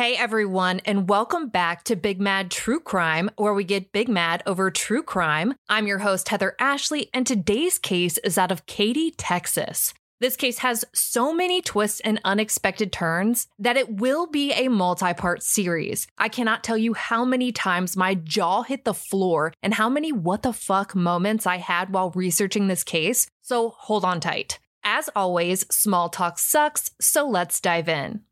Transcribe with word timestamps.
Hey 0.00 0.16
everyone, 0.16 0.80
and 0.86 1.10
welcome 1.10 1.50
back 1.50 1.84
to 1.84 1.94
Big 1.94 2.22
Mad 2.22 2.50
True 2.50 2.80
Crime, 2.80 3.28
where 3.36 3.52
we 3.52 3.64
get 3.64 3.92
big 3.92 4.08
mad 4.08 4.42
over 4.46 4.70
true 4.70 5.02
crime. 5.02 5.52
I'm 5.68 5.86
your 5.86 5.98
host, 5.98 6.30
Heather 6.30 6.56
Ashley, 6.58 7.10
and 7.12 7.26
today's 7.26 7.78
case 7.78 8.16
is 8.16 8.38
out 8.38 8.50
of 8.50 8.64
Katy, 8.64 9.10
Texas. 9.10 9.92
This 10.18 10.36
case 10.36 10.60
has 10.60 10.86
so 10.94 11.34
many 11.34 11.60
twists 11.60 12.00
and 12.00 12.18
unexpected 12.24 12.92
turns 12.92 13.46
that 13.58 13.76
it 13.76 14.00
will 14.00 14.26
be 14.26 14.54
a 14.54 14.68
multi 14.68 15.12
part 15.12 15.42
series. 15.42 16.06
I 16.16 16.30
cannot 16.30 16.64
tell 16.64 16.78
you 16.78 16.94
how 16.94 17.26
many 17.26 17.52
times 17.52 17.94
my 17.94 18.14
jaw 18.14 18.62
hit 18.62 18.86
the 18.86 18.94
floor 18.94 19.52
and 19.62 19.74
how 19.74 19.90
many 19.90 20.12
what 20.12 20.42
the 20.42 20.54
fuck 20.54 20.94
moments 20.94 21.46
I 21.46 21.58
had 21.58 21.92
while 21.92 22.10
researching 22.12 22.68
this 22.68 22.84
case, 22.84 23.26
so 23.42 23.74
hold 23.76 24.06
on 24.06 24.20
tight. 24.20 24.60
As 24.82 25.10
always, 25.14 25.66
small 25.70 26.08
talk 26.08 26.38
sucks, 26.38 26.90
so 26.98 27.28
let's 27.28 27.60
dive 27.60 27.90
in. 27.90 28.22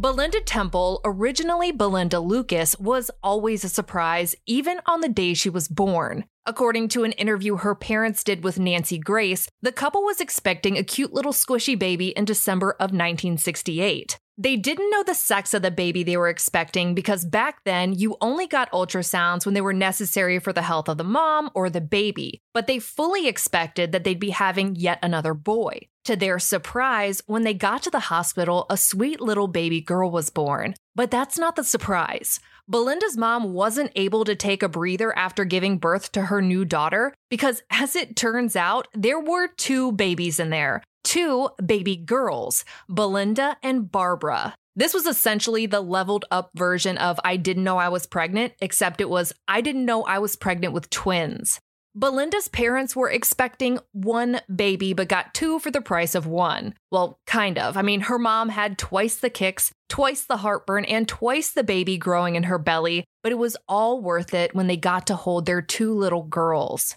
Belinda 0.00 0.40
Temple, 0.40 1.02
originally 1.04 1.72
Belinda 1.72 2.20
Lucas, 2.20 2.74
was 2.80 3.10
always 3.22 3.64
a 3.64 3.68
surprise, 3.68 4.34
even 4.46 4.80
on 4.86 5.02
the 5.02 5.10
day 5.10 5.34
she 5.34 5.50
was 5.50 5.68
born. 5.68 6.24
According 6.46 6.88
to 6.88 7.04
an 7.04 7.12
interview 7.12 7.58
her 7.58 7.74
parents 7.74 8.24
did 8.24 8.42
with 8.42 8.58
Nancy 8.58 8.96
Grace, 8.96 9.46
the 9.60 9.72
couple 9.72 10.02
was 10.02 10.18
expecting 10.18 10.78
a 10.78 10.82
cute 10.82 11.12
little 11.12 11.34
squishy 11.34 11.78
baby 11.78 12.08
in 12.16 12.24
December 12.24 12.70
of 12.70 12.92
1968. 12.92 14.18
They 14.38 14.56
didn't 14.56 14.88
know 14.88 15.02
the 15.02 15.14
sex 15.14 15.52
of 15.52 15.60
the 15.60 15.70
baby 15.70 16.02
they 16.02 16.16
were 16.16 16.30
expecting 16.30 16.94
because 16.94 17.26
back 17.26 17.62
then 17.66 17.92
you 17.92 18.16
only 18.22 18.46
got 18.46 18.72
ultrasounds 18.72 19.44
when 19.44 19.52
they 19.52 19.60
were 19.60 19.74
necessary 19.74 20.38
for 20.38 20.54
the 20.54 20.62
health 20.62 20.88
of 20.88 20.96
the 20.96 21.04
mom 21.04 21.50
or 21.54 21.68
the 21.68 21.82
baby, 21.82 22.40
but 22.54 22.66
they 22.66 22.78
fully 22.78 23.28
expected 23.28 23.92
that 23.92 24.04
they'd 24.04 24.18
be 24.18 24.30
having 24.30 24.76
yet 24.76 24.98
another 25.02 25.34
boy. 25.34 25.80
To 26.10 26.16
their 26.16 26.40
surprise, 26.40 27.22
when 27.26 27.44
they 27.44 27.54
got 27.54 27.84
to 27.84 27.90
the 27.90 28.00
hospital, 28.00 28.66
a 28.68 28.76
sweet 28.76 29.20
little 29.20 29.46
baby 29.46 29.80
girl 29.80 30.10
was 30.10 30.28
born. 30.28 30.74
But 30.96 31.12
that's 31.12 31.38
not 31.38 31.54
the 31.54 31.62
surprise. 31.62 32.40
Belinda's 32.66 33.16
mom 33.16 33.52
wasn't 33.52 33.92
able 33.94 34.24
to 34.24 34.34
take 34.34 34.64
a 34.64 34.68
breather 34.68 35.16
after 35.16 35.44
giving 35.44 35.78
birth 35.78 36.10
to 36.10 36.22
her 36.22 36.42
new 36.42 36.64
daughter 36.64 37.14
because, 37.30 37.62
as 37.70 37.94
it 37.94 38.16
turns 38.16 38.56
out, 38.56 38.88
there 38.92 39.20
were 39.20 39.46
two 39.56 39.92
babies 39.92 40.40
in 40.40 40.50
there 40.50 40.82
two 41.04 41.48
baby 41.64 41.94
girls, 41.94 42.64
Belinda 42.88 43.56
and 43.62 43.92
Barbara. 43.92 44.56
This 44.74 44.92
was 44.92 45.06
essentially 45.06 45.66
the 45.66 45.80
leveled 45.80 46.24
up 46.32 46.50
version 46.56 46.98
of 46.98 47.20
I 47.22 47.36
didn't 47.36 47.62
know 47.62 47.78
I 47.78 47.88
was 47.88 48.08
pregnant, 48.08 48.54
except 48.58 49.00
it 49.00 49.08
was 49.08 49.32
I 49.46 49.60
didn't 49.60 49.84
know 49.84 50.02
I 50.02 50.18
was 50.18 50.34
pregnant 50.34 50.74
with 50.74 50.90
twins. 50.90 51.60
Belinda's 51.94 52.46
parents 52.46 52.94
were 52.94 53.10
expecting 53.10 53.80
one 53.90 54.40
baby, 54.54 54.92
but 54.92 55.08
got 55.08 55.34
two 55.34 55.58
for 55.58 55.72
the 55.72 55.80
price 55.80 56.14
of 56.14 56.24
one. 56.24 56.74
Well, 56.92 57.18
kind 57.26 57.58
of. 57.58 57.76
I 57.76 57.82
mean, 57.82 58.02
her 58.02 58.18
mom 58.18 58.48
had 58.48 58.78
twice 58.78 59.16
the 59.16 59.28
kicks, 59.28 59.72
twice 59.88 60.22
the 60.22 60.36
heartburn, 60.36 60.84
and 60.84 61.08
twice 61.08 61.50
the 61.50 61.64
baby 61.64 61.98
growing 61.98 62.36
in 62.36 62.44
her 62.44 62.58
belly, 62.58 63.04
but 63.24 63.32
it 63.32 63.38
was 63.38 63.56
all 63.68 64.00
worth 64.00 64.32
it 64.34 64.54
when 64.54 64.68
they 64.68 64.76
got 64.76 65.04
to 65.08 65.16
hold 65.16 65.46
their 65.46 65.60
two 65.60 65.92
little 65.92 66.22
girls. 66.22 66.96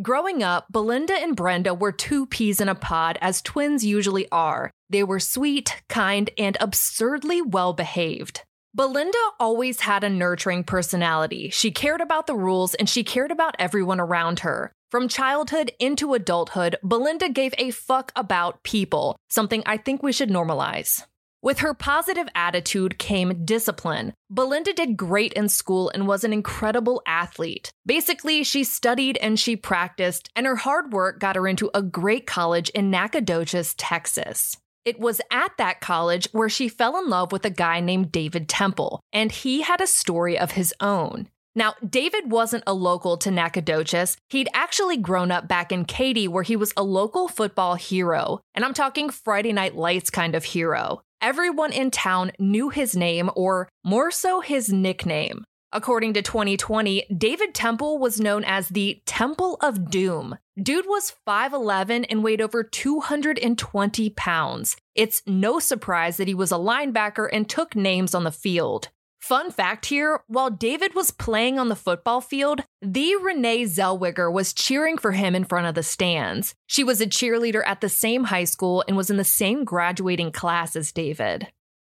Growing 0.00 0.42
up, 0.42 0.66
Belinda 0.72 1.14
and 1.14 1.36
Brenda 1.36 1.72
were 1.72 1.92
two 1.92 2.26
peas 2.26 2.60
in 2.60 2.68
a 2.68 2.74
pod, 2.74 3.18
as 3.20 3.42
twins 3.42 3.84
usually 3.84 4.26
are. 4.32 4.72
They 4.90 5.04
were 5.04 5.20
sweet, 5.20 5.82
kind, 5.88 6.30
and 6.36 6.56
absurdly 6.60 7.42
well 7.42 7.74
behaved. 7.74 8.42
Belinda 8.74 9.18
always 9.38 9.80
had 9.80 10.02
a 10.02 10.08
nurturing 10.08 10.64
personality. 10.64 11.50
She 11.50 11.70
cared 11.70 12.00
about 12.00 12.26
the 12.26 12.34
rules 12.34 12.74
and 12.74 12.88
she 12.88 13.04
cared 13.04 13.30
about 13.30 13.54
everyone 13.58 14.00
around 14.00 14.40
her. 14.40 14.72
From 14.90 15.08
childhood 15.08 15.72
into 15.78 16.14
adulthood, 16.14 16.76
Belinda 16.82 17.28
gave 17.28 17.54
a 17.58 17.70
fuck 17.70 18.12
about 18.16 18.62
people, 18.62 19.16
something 19.28 19.62
I 19.66 19.76
think 19.76 20.02
we 20.02 20.12
should 20.12 20.30
normalize. 20.30 21.04
With 21.42 21.58
her 21.58 21.74
positive 21.74 22.28
attitude 22.34 22.98
came 22.98 23.44
discipline. 23.44 24.14
Belinda 24.30 24.72
did 24.72 24.96
great 24.96 25.34
in 25.34 25.50
school 25.50 25.90
and 25.92 26.06
was 26.06 26.24
an 26.24 26.32
incredible 26.32 27.02
athlete. 27.04 27.72
Basically, 27.84 28.42
she 28.42 28.64
studied 28.64 29.18
and 29.18 29.38
she 29.38 29.56
practiced, 29.56 30.30
and 30.34 30.46
her 30.46 30.56
hard 30.56 30.92
work 30.92 31.18
got 31.18 31.36
her 31.36 31.46
into 31.46 31.70
a 31.74 31.82
great 31.82 32.26
college 32.26 32.70
in 32.70 32.90
Nacogdoches, 32.90 33.74
Texas. 33.74 34.56
It 34.84 34.98
was 34.98 35.20
at 35.30 35.52
that 35.58 35.80
college 35.80 36.26
where 36.32 36.48
she 36.48 36.68
fell 36.68 36.98
in 36.98 37.08
love 37.08 37.30
with 37.30 37.44
a 37.44 37.50
guy 37.50 37.80
named 37.80 38.10
David 38.10 38.48
Temple, 38.48 39.00
and 39.12 39.30
he 39.30 39.62
had 39.62 39.80
a 39.80 39.86
story 39.86 40.36
of 40.36 40.52
his 40.52 40.74
own. 40.80 41.28
Now, 41.54 41.74
David 41.86 42.30
wasn't 42.30 42.64
a 42.66 42.72
local 42.72 43.16
to 43.18 43.30
Nacogdoches. 43.30 44.16
He'd 44.30 44.48
actually 44.54 44.96
grown 44.96 45.30
up 45.30 45.46
back 45.46 45.70
in 45.70 45.84
Katy, 45.84 46.26
where 46.26 46.42
he 46.42 46.56
was 46.56 46.72
a 46.76 46.82
local 46.82 47.28
football 47.28 47.74
hero. 47.74 48.40
And 48.54 48.64
I'm 48.64 48.74
talking 48.74 49.10
Friday 49.10 49.52
Night 49.52 49.76
Lights 49.76 50.10
kind 50.10 50.34
of 50.34 50.44
hero. 50.44 51.02
Everyone 51.20 51.72
in 51.72 51.90
town 51.90 52.32
knew 52.38 52.70
his 52.70 52.96
name, 52.96 53.30
or 53.36 53.68
more 53.84 54.10
so 54.10 54.40
his 54.40 54.72
nickname. 54.72 55.44
According 55.74 56.12
to 56.14 56.22
2020, 56.22 57.06
David 57.16 57.54
Temple 57.54 57.98
was 57.98 58.20
known 58.20 58.44
as 58.44 58.68
the 58.68 59.00
Temple 59.06 59.56
of 59.62 59.90
Doom. 59.90 60.36
Dude 60.62 60.84
was 60.86 61.14
5'11 61.26 62.04
and 62.10 62.22
weighed 62.22 62.42
over 62.42 62.62
220 62.62 64.10
pounds. 64.10 64.76
It's 64.94 65.22
no 65.26 65.58
surprise 65.58 66.18
that 66.18 66.28
he 66.28 66.34
was 66.34 66.52
a 66.52 66.56
linebacker 66.56 67.26
and 67.32 67.48
took 67.48 67.74
names 67.74 68.14
on 68.14 68.24
the 68.24 68.30
field. 68.30 68.90
Fun 69.18 69.50
fact 69.50 69.86
here 69.86 70.20
while 70.26 70.50
David 70.50 70.94
was 70.94 71.10
playing 71.10 71.58
on 71.58 71.70
the 71.70 71.76
football 71.76 72.20
field, 72.20 72.64
the 72.82 73.14
Renee 73.22 73.62
Zellweger 73.64 74.30
was 74.30 74.52
cheering 74.52 74.98
for 74.98 75.12
him 75.12 75.34
in 75.34 75.44
front 75.44 75.68
of 75.68 75.74
the 75.74 75.82
stands. 75.82 76.54
She 76.66 76.84
was 76.84 77.00
a 77.00 77.06
cheerleader 77.06 77.62
at 77.64 77.80
the 77.80 77.88
same 77.88 78.24
high 78.24 78.44
school 78.44 78.84
and 78.86 78.96
was 78.96 79.08
in 79.10 79.16
the 79.16 79.24
same 79.24 79.64
graduating 79.64 80.32
class 80.32 80.76
as 80.76 80.92
David. 80.92 81.46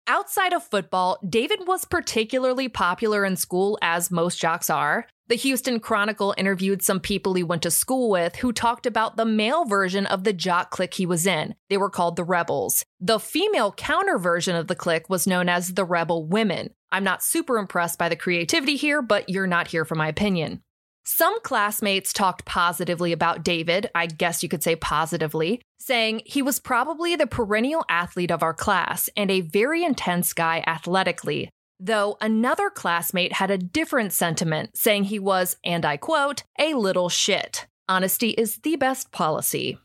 Outside 0.06 0.52
of 0.52 0.62
football, 0.62 1.18
David 1.26 1.60
was 1.66 1.86
particularly 1.86 2.68
popular 2.68 3.24
in 3.24 3.36
school, 3.36 3.78
as 3.80 4.10
most 4.10 4.38
jocks 4.38 4.68
are. 4.68 5.06
The 5.28 5.34
Houston 5.36 5.80
Chronicle 5.80 6.34
interviewed 6.36 6.82
some 6.82 7.00
people 7.00 7.32
he 7.32 7.42
went 7.42 7.62
to 7.62 7.70
school 7.70 8.10
with 8.10 8.36
who 8.36 8.52
talked 8.52 8.84
about 8.84 9.16
the 9.16 9.24
male 9.24 9.64
version 9.64 10.04
of 10.04 10.24
the 10.24 10.34
jock 10.34 10.70
clique 10.70 10.92
he 10.92 11.06
was 11.06 11.26
in. 11.26 11.54
They 11.70 11.78
were 11.78 11.88
called 11.88 12.16
the 12.16 12.24
Rebels. 12.24 12.84
The 13.00 13.18
female 13.18 13.72
counter 13.72 14.18
version 14.18 14.56
of 14.56 14.66
the 14.66 14.74
clique 14.74 15.08
was 15.08 15.26
known 15.26 15.48
as 15.48 15.72
the 15.72 15.86
Rebel 15.86 16.26
Women. 16.26 16.74
I'm 16.92 17.04
not 17.04 17.22
super 17.22 17.56
impressed 17.56 17.98
by 17.98 18.10
the 18.10 18.16
creativity 18.16 18.76
here, 18.76 19.00
but 19.00 19.30
you're 19.30 19.46
not 19.46 19.68
here 19.68 19.86
for 19.86 19.94
my 19.94 20.08
opinion. 20.08 20.60
Some 21.06 21.38
classmates 21.42 22.14
talked 22.14 22.46
positively 22.46 23.12
about 23.12 23.44
David, 23.44 23.90
I 23.94 24.06
guess 24.06 24.42
you 24.42 24.48
could 24.48 24.62
say 24.62 24.74
positively, 24.74 25.60
saying 25.78 26.22
he 26.24 26.40
was 26.40 26.58
probably 26.58 27.14
the 27.14 27.26
perennial 27.26 27.84
athlete 27.90 28.30
of 28.30 28.42
our 28.42 28.54
class 28.54 29.10
and 29.14 29.30
a 29.30 29.42
very 29.42 29.84
intense 29.84 30.32
guy 30.32 30.64
athletically. 30.66 31.50
Though 31.78 32.16
another 32.22 32.70
classmate 32.70 33.34
had 33.34 33.50
a 33.50 33.58
different 33.58 34.14
sentiment, 34.14 34.78
saying 34.78 35.04
he 35.04 35.18
was, 35.18 35.58
and 35.62 35.84
I 35.84 35.98
quote, 35.98 36.42
a 36.58 36.72
little 36.72 37.10
shit. 37.10 37.66
Honesty 37.86 38.30
is 38.30 38.56
the 38.56 38.76
best 38.76 39.12
policy. 39.12 39.76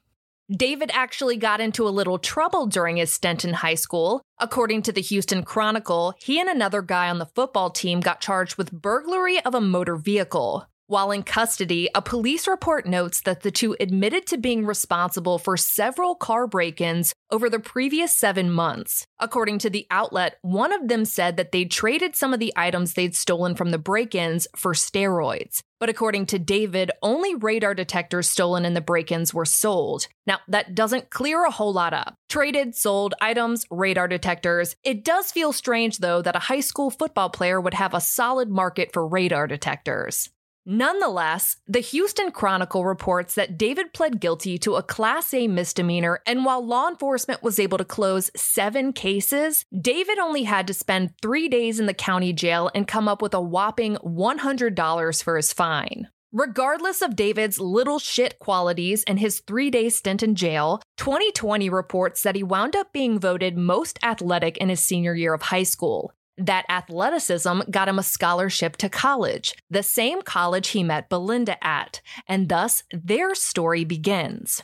David 0.50 0.90
actually 0.94 1.35
got 1.35 1.59
into 1.59 1.85
a 1.85 1.90
little 1.90 2.18
trouble 2.18 2.66
during 2.66 2.96
his 2.96 3.13
stint 3.13 3.44
in 3.44 3.53
high 3.56 3.75
school. 3.75 4.22
According 4.40 4.84
to 4.84 4.94
the 4.94 5.02
Houston 5.02 5.44
Chronicle, 5.44 6.13
he 6.18 6.40
and 6.40 6.50
another 6.50 6.81
guy 6.81 7.09
on 7.09 7.19
the 7.19 7.25
football 7.25 7.69
team 7.69 8.00
got 8.00 8.22
charged 8.22 8.58
with 8.58 8.72
burglary 8.72 9.41
of 9.41 9.53
a 9.53 9.59
motor 9.59 9.97
vehicle. 9.97 10.66
While 10.89 11.11
in 11.11 11.22
custody, 11.22 11.88
a 11.94 12.01
police 12.01 12.47
report 12.47 12.88
notes 12.88 13.22
that 13.22 13.41
the 13.41 13.51
two 13.51 13.77
admitted 13.79 14.25
to 14.25 14.39
being 14.39 14.66
responsible 14.66 15.38
for 15.38 15.55
several 15.55 16.16
car 16.16 16.47
break 16.47 16.81
ins 16.81 17.13
over 17.29 17.47
the 17.47 17.59
previous 17.59 18.11
seven 18.11 18.50
months. 18.50 19.05
According 19.19 19.59
to 19.59 19.69
the 19.69 19.85
outlet, 19.91 20.39
one 20.41 20.73
of 20.73 20.88
them 20.88 21.05
said 21.05 21.38
that 21.38 21.51
they'd 21.51 21.69
traded 21.69 22.16
some 22.16 22.33
of 22.33 22.39
the 22.39 22.51
items 22.55 22.95
they'd 22.95 23.13
stolen 23.13 23.53
from 23.53 23.69
the 23.69 23.78
break 23.78 24.16
ins 24.16 24.47
for 24.55 24.73
steroids. 24.73 25.61
But 25.79 25.89
according 25.89 26.25
to 26.25 26.39
David, 26.39 26.90
only 27.03 27.35
radar 27.35 27.75
detectors 27.75 28.28
stolen 28.28 28.66
in 28.66 28.73
the 28.73 28.81
break 28.81 29.11
ins 29.11 29.31
were 29.31 29.46
sold. 29.46 30.08
Now, 30.25 30.40
that 30.47 30.73
doesn't 30.73 31.11
clear 31.11 31.46
a 31.46 31.52
whole 31.52 31.72
lot 31.72 31.93
up. 31.93 32.16
Traded, 32.29 32.73
sold 32.73 33.14
items, 33.22 33.64
radar 33.69 34.08
detectors. 34.08 34.75
It 34.84 35.05
does 35.05 35.31
feel 35.31 35.53
strange, 35.53 35.99
though, 35.99 36.23
that 36.23 36.35
a 36.35 36.40
high 36.40 36.61
school 36.61 36.90
football 36.90 37.29
player 37.29 37.61
would 37.61 37.75
have 37.75 37.93
a 37.93 38.02
solid 38.02 38.49
market 38.49 38.91
for 38.91 39.08
radar 39.08 39.46
detectors. 39.46 40.31
Nonetheless, 40.71 41.57
the 41.67 41.79
Houston 41.79 42.29
Chronicle 42.29 42.85
reports 42.85 43.33
that 43.33 43.57
David 43.57 43.91
pled 43.91 44.19
guilty 44.19 44.59
to 44.59 44.75
a 44.75 44.83
Class 44.83 45.33
A 45.33 45.47
misdemeanor, 45.47 46.19
and 46.27 46.45
while 46.45 46.63
law 46.63 46.87
enforcement 46.87 47.41
was 47.41 47.57
able 47.57 47.79
to 47.79 47.83
close 47.83 48.29
seven 48.35 48.93
cases, 48.93 49.66
David 49.75 50.19
only 50.19 50.43
had 50.43 50.67
to 50.67 50.75
spend 50.75 51.16
three 51.23 51.49
days 51.49 51.79
in 51.79 51.87
the 51.87 51.93
county 51.95 52.33
jail 52.33 52.69
and 52.75 52.87
come 52.87 53.07
up 53.07 53.19
with 53.19 53.33
a 53.33 53.41
whopping 53.41 53.95
$100 53.95 55.23
for 55.23 55.37
his 55.37 55.51
fine. 55.51 56.07
Regardless 56.31 57.01
of 57.01 57.16
David's 57.16 57.59
little 57.59 57.97
shit 57.97 58.37
qualities 58.37 59.03
and 59.07 59.19
his 59.19 59.39
three 59.39 59.71
day 59.71 59.89
stint 59.89 60.21
in 60.21 60.35
jail, 60.35 60.83
2020 60.97 61.67
reports 61.71 62.21
that 62.21 62.35
he 62.35 62.43
wound 62.43 62.75
up 62.75 62.93
being 62.93 63.19
voted 63.19 63.57
most 63.57 63.97
athletic 64.03 64.55
in 64.57 64.69
his 64.69 64.81
senior 64.81 65.16
year 65.16 65.33
of 65.33 65.41
high 65.41 65.63
school. 65.63 66.13
That 66.40 66.66
athleticism 66.70 67.62
got 67.70 67.90
him 67.90 68.00
a 68.00 68.03
scholarship 68.03 68.78
to 68.78 68.88
college, 68.88 69.53
the 69.70 69.84
same 69.84 70.22
college 70.22 70.70
he 70.70 70.84
met 70.84 71.09
Belinda 71.09 71.62
at, 71.62 72.02
and 72.28 72.47
thus 72.47 72.84
their 72.94 73.36
story 73.36 73.84
begins. 73.84 74.64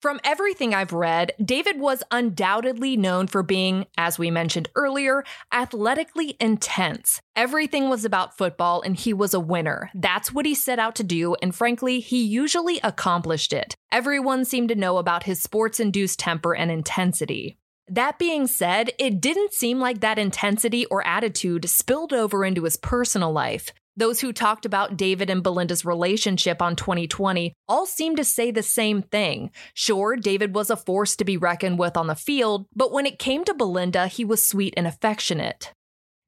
From 0.00 0.20
everything 0.22 0.72
I've 0.72 0.92
read, 0.92 1.32
David 1.44 1.80
was 1.80 2.04
undoubtedly 2.12 2.96
known 2.96 3.26
for 3.26 3.42
being, 3.42 3.86
as 3.96 4.16
we 4.16 4.30
mentioned 4.30 4.68
earlier, 4.76 5.24
athletically 5.52 6.36
intense. 6.38 7.20
Everything 7.34 7.90
was 7.90 8.04
about 8.04 8.38
football 8.38 8.80
and 8.80 8.94
he 8.94 9.12
was 9.12 9.34
a 9.34 9.40
winner. 9.40 9.90
That's 9.96 10.32
what 10.32 10.46
he 10.46 10.54
set 10.54 10.78
out 10.78 10.94
to 10.96 11.02
do, 11.02 11.34
and 11.42 11.52
frankly, 11.52 11.98
he 11.98 12.22
usually 12.22 12.78
accomplished 12.84 13.52
it. 13.52 13.74
Everyone 13.90 14.44
seemed 14.44 14.68
to 14.68 14.76
know 14.76 14.98
about 14.98 15.24
his 15.24 15.42
sports 15.42 15.80
induced 15.80 16.20
temper 16.20 16.54
and 16.54 16.70
intensity. 16.70 17.57
That 17.90 18.18
being 18.18 18.46
said, 18.46 18.90
it 18.98 19.20
didn't 19.20 19.54
seem 19.54 19.80
like 19.80 20.00
that 20.00 20.18
intensity 20.18 20.84
or 20.86 21.06
attitude 21.06 21.68
spilled 21.70 22.12
over 22.12 22.44
into 22.44 22.64
his 22.64 22.76
personal 22.76 23.32
life. 23.32 23.72
Those 23.96 24.20
who 24.20 24.32
talked 24.32 24.66
about 24.66 24.96
David 24.96 25.30
and 25.30 25.42
Belinda's 25.42 25.84
relationship 25.84 26.60
on 26.60 26.76
2020 26.76 27.54
all 27.66 27.86
seemed 27.86 28.18
to 28.18 28.24
say 28.24 28.50
the 28.50 28.62
same 28.62 29.02
thing. 29.02 29.50
Sure, 29.74 30.16
David 30.16 30.54
was 30.54 30.70
a 30.70 30.76
force 30.76 31.16
to 31.16 31.24
be 31.24 31.36
reckoned 31.36 31.78
with 31.78 31.96
on 31.96 32.06
the 32.06 32.14
field, 32.14 32.66
but 32.76 32.92
when 32.92 33.06
it 33.06 33.18
came 33.18 33.42
to 33.44 33.54
Belinda, 33.54 34.06
he 34.06 34.24
was 34.24 34.46
sweet 34.46 34.74
and 34.76 34.86
affectionate. 34.86 35.72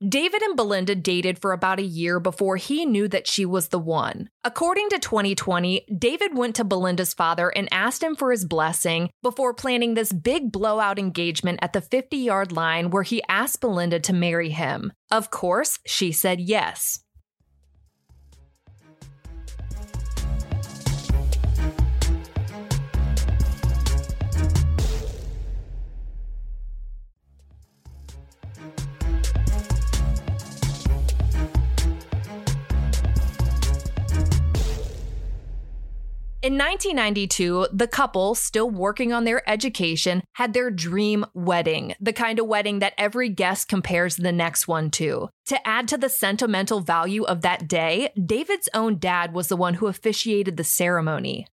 David 0.08 0.40
and 0.40 0.56
Belinda 0.56 0.94
dated 0.94 1.38
for 1.38 1.52
about 1.52 1.78
a 1.78 1.82
year 1.82 2.18
before 2.20 2.56
he 2.56 2.86
knew 2.86 3.06
that 3.08 3.26
she 3.26 3.44
was 3.44 3.68
the 3.68 3.78
one. 3.78 4.30
According 4.42 4.88
to 4.90 4.98
2020, 4.98 5.84
David 5.98 6.34
went 6.34 6.56
to 6.56 6.64
Belinda's 6.64 7.12
father 7.12 7.50
and 7.50 7.68
asked 7.70 8.02
him 8.02 8.16
for 8.16 8.30
his 8.30 8.46
blessing 8.46 9.10
before 9.22 9.52
planning 9.52 9.92
this 9.92 10.10
big 10.10 10.52
blowout 10.52 10.98
engagement 10.98 11.58
at 11.60 11.74
the 11.74 11.82
50 11.82 12.16
yard 12.16 12.50
line 12.50 12.88
where 12.88 13.02
he 13.02 13.22
asked 13.28 13.60
Belinda 13.60 14.00
to 14.00 14.14
marry 14.14 14.48
him. 14.48 14.90
Of 15.10 15.30
course, 15.30 15.78
she 15.84 16.12
said 16.12 16.40
yes. 16.40 17.00
In 36.50 36.58
1992, 36.58 37.68
the 37.72 37.86
couple, 37.86 38.34
still 38.34 38.68
working 38.68 39.12
on 39.12 39.22
their 39.22 39.48
education, 39.48 40.24
had 40.32 40.52
their 40.52 40.68
dream 40.68 41.24
wedding, 41.32 41.94
the 42.00 42.12
kind 42.12 42.40
of 42.40 42.48
wedding 42.48 42.80
that 42.80 42.94
every 42.98 43.28
guest 43.28 43.68
compares 43.68 44.16
the 44.16 44.32
next 44.32 44.66
one 44.66 44.90
to. 44.90 45.28
To 45.46 45.68
add 45.68 45.86
to 45.86 45.96
the 45.96 46.08
sentimental 46.08 46.80
value 46.80 47.22
of 47.22 47.42
that 47.42 47.68
day, 47.68 48.12
David's 48.20 48.68
own 48.74 48.98
dad 48.98 49.32
was 49.32 49.46
the 49.46 49.56
one 49.56 49.74
who 49.74 49.86
officiated 49.86 50.56
the 50.56 50.64
ceremony. 50.64 51.46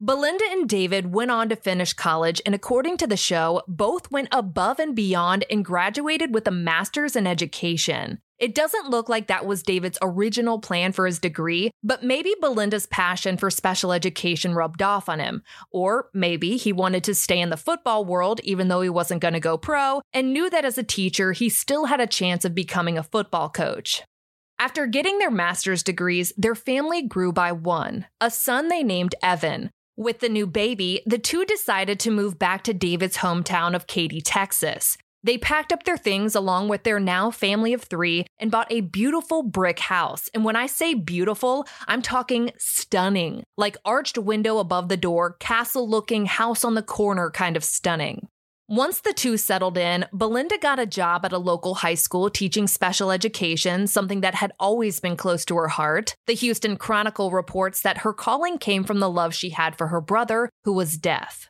Belinda 0.00 0.44
and 0.50 0.68
David 0.68 1.14
went 1.14 1.30
on 1.30 1.48
to 1.50 1.54
finish 1.54 1.92
college, 1.92 2.42
and 2.44 2.56
according 2.56 2.96
to 2.96 3.06
the 3.06 3.16
show, 3.16 3.62
both 3.68 4.10
went 4.10 4.26
above 4.32 4.80
and 4.80 4.96
beyond 4.96 5.44
and 5.48 5.64
graduated 5.64 6.34
with 6.34 6.48
a 6.48 6.50
master's 6.50 7.14
in 7.14 7.28
education. 7.28 8.18
It 8.38 8.54
doesn't 8.54 8.90
look 8.90 9.08
like 9.08 9.28
that 9.28 9.46
was 9.46 9.62
David's 9.62 9.98
original 10.02 10.58
plan 10.58 10.92
for 10.92 11.06
his 11.06 11.20
degree, 11.20 11.70
but 11.82 12.02
maybe 12.02 12.34
Belinda's 12.40 12.86
passion 12.86 13.36
for 13.36 13.48
special 13.48 13.92
education 13.92 14.54
rubbed 14.54 14.82
off 14.82 15.08
on 15.08 15.20
him. 15.20 15.42
Or 15.70 16.08
maybe 16.12 16.56
he 16.56 16.72
wanted 16.72 17.04
to 17.04 17.14
stay 17.14 17.40
in 17.40 17.50
the 17.50 17.56
football 17.56 18.04
world 18.04 18.40
even 18.42 18.68
though 18.68 18.80
he 18.80 18.88
wasn't 18.88 19.22
going 19.22 19.34
to 19.34 19.40
go 19.40 19.56
pro, 19.56 20.02
and 20.12 20.32
knew 20.32 20.50
that 20.50 20.64
as 20.64 20.78
a 20.78 20.82
teacher, 20.82 21.32
he 21.32 21.48
still 21.48 21.86
had 21.86 22.00
a 22.00 22.06
chance 22.06 22.44
of 22.44 22.54
becoming 22.54 22.98
a 22.98 23.04
football 23.04 23.48
coach. 23.48 24.02
After 24.58 24.86
getting 24.86 25.18
their 25.18 25.30
master's 25.30 25.82
degrees, 25.82 26.32
their 26.36 26.54
family 26.54 27.02
grew 27.02 27.32
by 27.32 27.52
one 27.52 28.06
a 28.20 28.30
son 28.30 28.68
they 28.68 28.82
named 28.82 29.14
Evan. 29.22 29.70
With 29.96 30.18
the 30.18 30.28
new 30.28 30.48
baby, 30.48 31.02
the 31.06 31.18
two 31.18 31.44
decided 31.44 32.00
to 32.00 32.10
move 32.10 32.36
back 32.36 32.64
to 32.64 32.74
David's 32.74 33.18
hometown 33.18 33.76
of 33.76 33.86
Katy, 33.86 34.20
Texas. 34.20 34.96
They 35.24 35.38
packed 35.38 35.72
up 35.72 35.84
their 35.84 35.96
things 35.96 36.34
along 36.34 36.68
with 36.68 36.84
their 36.84 37.00
now 37.00 37.30
family 37.30 37.72
of 37.72 37.82
three 37.82 38.26
and 38.38 38.50
bought 38.50 38.70
a 38.70 38.82
beautiful 38.82 39.42
brick 39.42 39.78
house. 39.78 40.28
And 40.34 40.44
when 40.44 40.54
I 40.54 40.66
say 40.66 40.92
beautiful, 40.92 41.66
I'm 41.88 42.02
talking 42.02 42.52
stunning, 42.58 43.42
like 43.56 43.78
arched 43.86 44.18
window 44.18 44.58
above 44.58 44.90
the 44.90 44.98
door, 44.98 45.36
castle 45.40 45.88
looking, 45.88 46.26
house 46.26 46.62
on 46.62 46.74
the 46.74 46.82
corner 46.82 47.30
kind 47.30 47.56
of 47.56 47.64
stunning. 47.64 48.28
Once 48.68 49.00
the 49.00 49.12
two 49.12 49.36
settled 49.36 49.76
in, 49.76 50.06
Belinda 50.12 50.56
got 50.58 50.78
a 50.78 50.86
job 50.86 51.24
at 51.24 51.32
a 51.32 51.38
local 51.38 51.74
high 51.74 51.94
school 51.94 52.30
teaching 52.30 52.66
special 52.66 53.10
education, 53.10 53.86
something 53.86 54.22
that 54.22 54.34
had 54.34 54.52
always 54.58 55.00
been 55.00 55.16
close 55.16 55.44
to 55.44 55.56
her 55.56 55.68
heart. 55.68 56.14
The 56.26 56.32
Houston 56.34 56.76
Chronicle 56.76 57.30
reports 57.30 57.82
that 57.82 57.98
her 57.98 58.12
calling 58.12 58.56
came 58.56 58.84
from 58.84 59.00
the 59.00 59.10
love 59.10 59.34
she 59.34 59.50
had 59.50 59.76
for 59.76 59.88
her 59.88 60.00
brother, 60.00 60.48
who 60.64 60.72
was 60.72 60.96
deaf. 60.96 61.48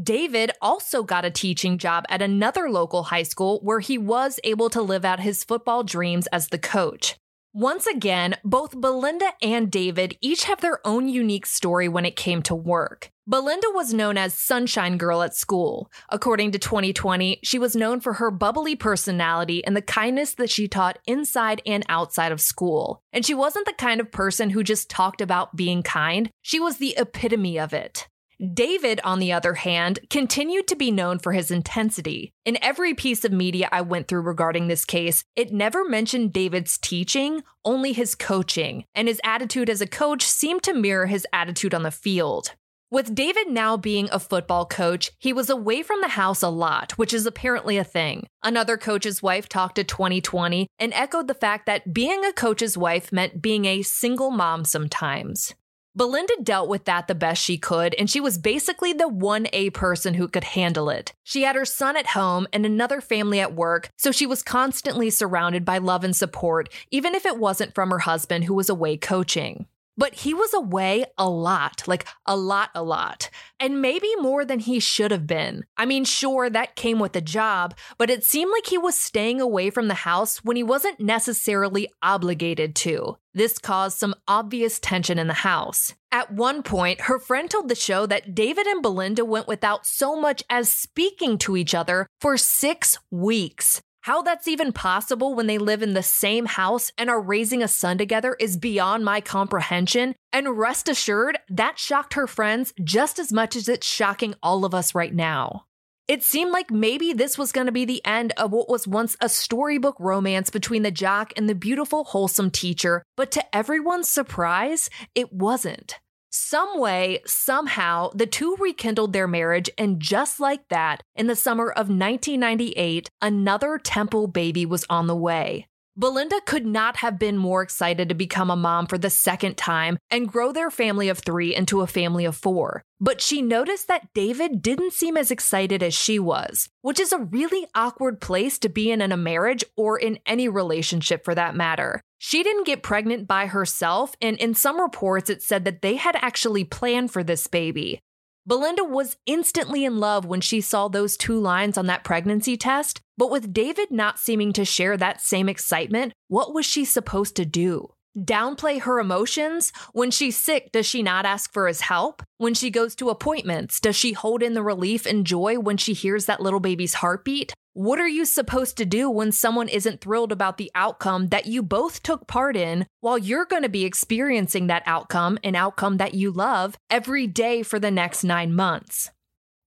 David 0.00 0.50
also 0.60 1.02
got 1.02 1.24
a 1.24 1.30
teaching 1.30 1.78
job 1.78 2.04
at 2.10 2.20
another 2.20 2.68
local 2.68 3.04
high 3.04 3.22
school 3.22 3.60
where 3.62 3.80
he 3.80 3.96
was 3.96 4.38
able 4.44 4.68
to 4.70 4.82
live 4.82 5.06
out 5.06 5.20
his 5.20 5.42
football 5.42 5.84
dreams 5.84 6.26
as 6.26 6.48
the 6.48 6.58
coach. 6.58 7.16
Once 7.54 7.86
again, 7.86 8.36
both 8.44 8.78
Belinda 8.78 9.32
and 9.40 9.70
David 9.70 10.14
each 10.20 10.44
have 10.44 10.60
their 10.60 10.86
own 10.86 11.08
unique 11.08 11.46
story 11.46 11.88
when 11.88 12.04
it 12.04 12.14
came 12.14 12.42
to 12.42 12.54
work. 12.54 13.08
Belinda 13.26 13.68
was 13.70 13.94
known 13.94 14.18
as 14.18 14.34
Sunshine 14.34 14.98
Girl 14.98 15.22
at 15.22 15.34
school. 15.34 15.90
According 16.10 16.52
to 16.52 16.58
2020, 16.58 17.40
she 17.42 17.58
was 17.58 17.74
known 17.74 18.00
for 18.00 18.12
her 18.12 18.30
bubbly 18.30 18.76
personality 18.76 19.64
and 19.64 19.74
the 19.74 19.80
kindness 19.80 20.34
that 20.34 20.50
she 20.50 20.68
taught 20.68 20.98
inside 21.06 21.62
and 21.64 21.82
outside 21.88 22.32
of 22.32 22.42
school. 22.42 23.00
And 23.14 23.24
she 23.24 23.32
wasn't 23.32 23.64
the 23.64 23.72
kind 23.72 24.02
of 24.02 24.12
person 24.12 24.50
who 24.50 24.62
just 24.62 24.90
talked 24.90 25.22
about 25.22 25.56
being 25.56 25.82
kind, 25.82 26.28
she 26.42 26.60
was 26.60 26.76
the 26.76 26.94
epitome 26.98 27.58
of 27.58 27.72
it. 27.72 28.06
David, 28.52 29.00
on 29.02 29.18
the 29.18 29.32
other 29.32 29.54
hand, 29.54 29.98
continued 30.10 30.68
to 30.68 30.76
be 30.76 30.90
known 30.90 31.18
for 31.18 31.32
his 31.32 31.50
intensity. 31.50 32.32
In 32.44 32.58
every 32.62 32.92
piece 32.92 33.24
of 33.24 33.32
media 33.32 33.68
I 33.72 33.80
went 33.80 34.08
through 34.08 34.22
regarding 34.22 34.68
this 34.68 34.84
case, 34.84 35.24
it 35.36 35.52
never 35.52 35.88
mentioned 35.88 36.34
David's 36.34 36.76
teaching, 36.76 37.42
only 37.64 37.94
his 37.94 38.14
coaching, 38.14 38.84
and 38.94 39.08
his 39.08 39.20
attitude 39.24 39.70
as 39.70 39.80
a 39.80 39.86
coach 39.86 40.22
seemed 40.22 40.62
to 40.64 40.74
mirror 40.74 41.06
his 41.06 41.26
attitude 41.32 41.72
on 41.72 41.82
the 41.82 41.90
field. 41.90 42.52
With 42.90 43.14
David 43.14 43.48
now 43.48 43.76
being 43.76 44.08
a 44.12 44.20
football 44.20 44.64
coach, 44.64 45.10
he 45.18 45.32
was 45.32 45.50
away 45.50 45.82
from 45.82 46.02
the 46.02 46.08
house 46.08 46.42
a 46.42 46.48
lot, 46.48 46.92
which 46.92 47.12
is 47.12 47.26
apparently 47.26 47.78
a 47.78 47.84
thing. 47.84 48.26
Another 48.44 48.76
coach's 48.76 49.22
wife 49.22 49.48
talked 49.48 49.74
to 49.76 49.84
2020 49.84 50.68
and 50.78 50.94
echoed 50.94 51.26
the 51.26 51.34
fact 51.34 51.66
that 51.66 51.92
being 51.92 52.24
a 52.24 52.32
coach's 52.32 52.78
wife 52.78 53.10
meant 53.10 53.42
being 53.42 53.64
a 53.64 53.82
single 53.82 54.30
mom 54.30 54.64
sometimes. 54.64 55.54
Belinda 55.96 56.34
dealt 56.42 56.68
with 56.68 56.84
that 56.84 57.08
the 57.08 57.14
best 57.14 57.42
she 57.42 57.56
could, 57.56 57.94
and 57.94 58.10
she 58.10 58.20
was 58.20 58.36
basically 58.36 58.92
the 58.92 59.08
1A 59.08 59.72
person 59.72 60.12
who 60.12 60.28
could 60.28 60.44
handle 60.44 60.90
it. 60.90 61.14
She 61.24 61.44
had 61.44 61.56
her 61.56 61.64
son 61.64 61.96
at 61.96 62.08
home 62.08 62.46
and 62.52 62.66
another 62.66 63.00
family 63.00 63.40
at 63.40 63.54
work, 63.54 63.88
so 63.96 64.12
she 64.12 64.26
was 64.26 64.42
constantly 64.42 65.08
surrounded 65.08 65.64
by 65.64 65.78
love 65.78 66.04
and 66.04 66.14
support, 66.14 66.68
even 66.90 67.14
if 67.14 67.24
it 67.24 67.38
wasn't 67.38 67.74
from 67.74 67.90
her 67.90 68.00
husband 68.00 68.44
who 68.44 68.52
was 68.52 68.68
away 68.68 68.98
coaching. 68.98 69.64
But 69.96 70.14
he 70.14 70.34
was 70.34 70.52
away 70.52 71.06
a 71.16 71.28
lot, 71.28 71.82
like 71.86 72.06
a 72.26 72.36
lot, 72.36 72.70
a 72.74 72.82
lot. 72.82 73.30
And 73.58 73.80
maybe 73.80 74.08
more 74.20 74.44
than 74.44 74.58
he 74.60 74.78
should 74.78 75.10
have 75.10 75.26
been. 75.26 75.64
I 75.76 75.86
mean, 75.86 76.04
sure, 76.04 76.50
that 76.50 76.76
came 76.76 76.98
with 76.98 77.12
the 77.12 77.20
job, 77.20 77.74
but 77.96 78.10
it 78.10 78.24
seemed 78.24 78.52
like 78.52 78.66
he 78.66 78.78
was 78.78 79.00
staying 79.00 79.40
away 79.40 79.70
from 79.70 79.88
the 79.88 79.94
house 79.94 80.44
when 80.44 80.56
he 80.56 80.62
wasn't 80.62 81.00
necessarily 81.00 81.88
obligated 82.02 82.74
to. 82.76 83.16
This 83.32 83.58
caused 83.58 83.98
some 83.98 84.14
obvious 84.26 84.78
tension 84.78 85.18
in 85.18 85.26
the 85.26 85.34
house. 85.34 85.94
At 86.10 86.32
one 86.32 86.62
point, 86.62 87.02
her 87.02 87.18
friend 87.18 87.50
told 87.50 87.68
the 87.68 87.74
show 87.74 88.06
that 88.06 88.34
David 88.34 88.66
and 88.66 88.82
Belinda 88.82 89.24
went 89.24 89.46
without 89.48 89.86
so 89.86 90.18
much 90.18 90.42
as 90.48 90.70
speaking 90.70 91.36
to 91.38 91.56
each 91.56 91.74
other 91.74 92.06
for 92.20 92.38
six 92.38 92.98
weeks. 93.10 93.82
How 94.06 94.22
that's 94.22 94.46
even 94.46 94.70
possible 94.70 95.34
when 95.34 95.48
they 95.48 95.58
live 95.58 95.82
in 95.82 95.94
the 95.94 96.00
same 96.00 96.46
house 96.46 96.92
and 96.96 97.10
are 97.10 97.20
raising 97.20 97.60
a 97.60 97.66
son 97.66 97.98
together 97.98 98.36
is 98.38 98.56
beyond 98.56 99.04
my 99.04 99.20
comprehension. 99.20 100.14
And 100.32 100.56
rest 100.56 100.88
assured, 100.88 101.40
that 101.48 101.76
shocked 101.76 102.14
her 102.14 102.28
friends 102.28 102.72
just 102.84 103.18
as 103.18 103.32
much 103.32 103.56
as 103.56 103.68
it's 103.68 103.84
shocking 103.84 104.36
all 104.44 104.64
of 104.64 104.74
us 104.74 104.94
right 104.94 105.12
now. 105.12 105.64
It 106.06 106.22
seemed 106.22 106.52
like 106.52 106.70
maybe 106.70 107.14
this 107.14 107.36
was 107.36 107.50
going 107.50 107.66
to 107.66 107.72
be 107.72 107.84
the 107.84 108.06
end 108.06 108.32
of 108.36 108.52
what 108.52 108.68
was 108.68 108.86
once 108.86 109.16
a 109.20 109.28
storybook 109.28 109.96
romance 109.98 110.50
between 110.50 110.84
the 110.84 110.92
jock 110.92 111.32
and 111.36 111.48
the 111.48 111.56
beautiful, 111.56 112.04
wholesome 112.04 112.52
teacher, 112.52 113.02
but 113.16 113.32
to 113.32 113.56
everyone's 113.56 114.08
surprise, 114.08 114.88
it 115.16 115.32
wasn't. 115.32 115.98
Some 116.38 116.78
way, 116.78 117.22
somehow, 117.24 118.10
the 118.14 118.26
two 118.26 118.56
rekindled 118.60 119.14
their 119.14 119.26
marriage, 119.26 119.70
and 119.78 119.98
just 119.98 120.38
like 120.38 120.68
that, 120.68 121.02
in 121.14 121.28
the 121.28 121.34
summer 121.34 121.70
of 121.70 121.88
1998, 121.88 123.08
another 123.22 123.78
Temple 123.78 124.26
baby 124.26 124.66
was 124.66 124.84
on 124.90 125.06
the 125.06 125.16
way. 125.16 125.66
Belinda 125.96 126.42
could 126.44 126.66
not 126.66 126.98
have 126.98 127.18
been 127.18 127.38
more 127.38 127.62
excited 127.62 128.10
to 128.10 128.14
become 128.14 128.50
a 128.50 128.56
mom 128.56 128.86
for 128.86 128.98
the 128.98 129.08
second 129.08 129.56
time 129.56 129.96
and 130.10 130.30
grow 130.30 130.52
their 130.52 130.70
family 130.70 131.08
of 131.08 131.20
three 131.20 131.56
into 131.56 131.80
a 131.80 131.86
family 131.86 132.26
of 132.26 132.36
four. 132.36 132.82
But 133.00 133.22
she 133.22 133.40
noticed 133.40 133.88
that 133.88 134.12
David 134.12 134.60
didn't 134.60 134.92
seem 134.92 135.16
as 135.16 135.30
excited 135.30 135.82
as 135.82 135.94
she 135.94 136.18
was, 136.18 136.68
which 136.82 137.00
is 137.00 137.12
a 137.12 137.18
really 137.18 137.66
awkward 137.74 138.20
place 138.20 138.58
to 138.58 138.68
be 138.68 138.90
in 138.90 139.00
in 139.00 139.10
a 139.10 139.16
marriage 139.16 139.64
or 139.74 139.98
in 139.98 140.18
any 140.26 140.50
relationship 140.50 141.24
for 141.24 141.34
that 141.34 141.56
matter. 141.56 142.02
She 142.18 142.42
didn't 142.42 142.66
get 142.66 142.82
pregnant 142.82 143.28
by 143.28 143.46
herself, 143.46 144.16
and 144.20 144.36
in 144.38 144.54
some 144.54 144.80
reports, 144.80 145.28
it 145.28 145.42
said 145.42 145.64
that 145.64 145.82
they 145.82 145.96
had 145.96 146.16
actually 146.16 146.64
planned 146.64 147.10
for 147.10 147.22
this 147.22 147.46
baby. 147.46 148.00
Belinda 148.46 148.84
was 148.84 149.16
instantly 149.26 149.84
in 149.84 149.98
love 149.98 150.24
when 150.24 150.40
she 150.40 150.60
saw 150.60 150.86
those 150.86 151.16
two 151.16 151.38
lines 151.38 151.76
on 151.76 151.86
that 151.86 152.04
pregnancy 152.04 152.56
test, 152.56 153.00
but 153.18 153.30
with 153.30 153.52
David 153.52 153.90
not 153.90 154.20
seeming 154.20 154.52
to 154.52 154.64
share 154.64 154.96
that 154.96 155.20
same 155.20 155.48
excitement, 155.48 156.12
what 156.28 156.54
was 156.54 156.64
she 156.64 156.84
supposed 156.84 157.34
to 157.36 157.44
do? 157.44 157.92
Downplay 158.16 158.80
her 158.80 158.98
emotions? 158.98 159.72
When 159.92 160.10
she's 160.10 160.36
sick, 160.36 160.70
does 160.72 160.86
she 160.86 161.02
not 161.02 161.26
ask 161.26 161.52
for 161.52 161.66
his 161.66 161.82
help? 161.82 162.22
When 162.38 162.54
she 162.54 162.70
goes 162.70 162.94
to 162.96 163.10
appointments, 163.10 163.80
does 163.80 163.96
she 163.96 164.12
hold 164.12 164.42
in 164.42 164.54
the 164.54 164.62
relief 164.62 165.06
and 165.06 165.26
joy 165.26 165.58
when 165.58 165.76
she 165.76 165.92
hears 165.92 166.26
that 166.26 166.40
little 166.40 166.60
baby's 166.60 166.94
heartbeat? 166.94 167.52
What 167.76 168.00
are 168.00 168.08
you 168.08 168.24
supposed 168.24 168.78
to 168.78 168.86
do 168.86 169.10
when 169.10 169.32
someone 169.32 169.68
isn't 169.68 170.00
thrilled 170.00 170.32
about 170.32 170.56
the 170.56 170.70
outcome 170.74 171.26
that 171.26 171.44
you 171.44 171.62
both 171.62 172.02
took 172.02 172.26
part 172.26 172.56
in 172.56 172.86
while 173.02 173.18
you're 173.18 173.44
going 173.44 173.64
to 173.64 173.68
be 173.68 173.84
experiencing 173.84 174.68
that 174.68 174.82
outcome, 174.86 175.38
an 175.44 175.54
outcome 175.54 175.98
that 175.98 176.14
you 176.14 176.30
love, 176.30 176.78
every 176.88 177.26
day 177.26 177.62
for 177.62 177.78
the 177.78 177.90
next 177.90 178.24
nine 178.24 178.54
months? 178.54 179.10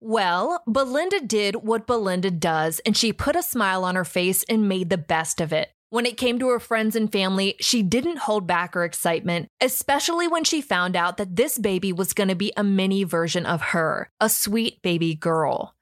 Well, 0.01 0.63
Belinda 0.65 1.19
did 1.19 1.57
what 1.57 1.85
Belinda 1.85 2.31
does, 2.31 2.81
and 2.83 2.97
she 2.97 3.13
put 3.13 3.35
a 3.35 3.43
smile 3.43 3.83
on 3.83 3.93
her 3.93 4.03
face 4.03 4.43
and 4.49 4.67
made 4.67 4.89
the 4.89 4.97
best 4.97 5.39
of 5.39 5.53
it. 5.53 5.69
When 5.91 6.07
it 6.07 6.17
came 6.17 6.39
to 6.39 6.49
her 6.49 6.59
friends 6.59 6.95
and 6.95 7.11
family, 7.11 7.57
she 7.59 7.83
didn't 7.83 8.17
hold 8.17 8.47
back 8.47 8.73
her 8.73 8.83
excitement, 8.83 9.49
especially 9.61 10.27
when 10.27 10.43
she 10.43 10.61
found 10.61 10.95
out 10.95 11.17
that 11.17 11.35
this 11.35 11.59
baby 11.59 11.93
was 11.93 12.13
going 12.13 12.29
to 12.29 12.35
be 12.35 12.53
a 12.57 12.63
mini 12.63 13.03
version 13.03 13.45
of 13.45 13.61
her, 13.61 14.09
a 14.19 14.29
sweet 14.29 14.81
baby 14.81 15.13
girl. 15.13 15.75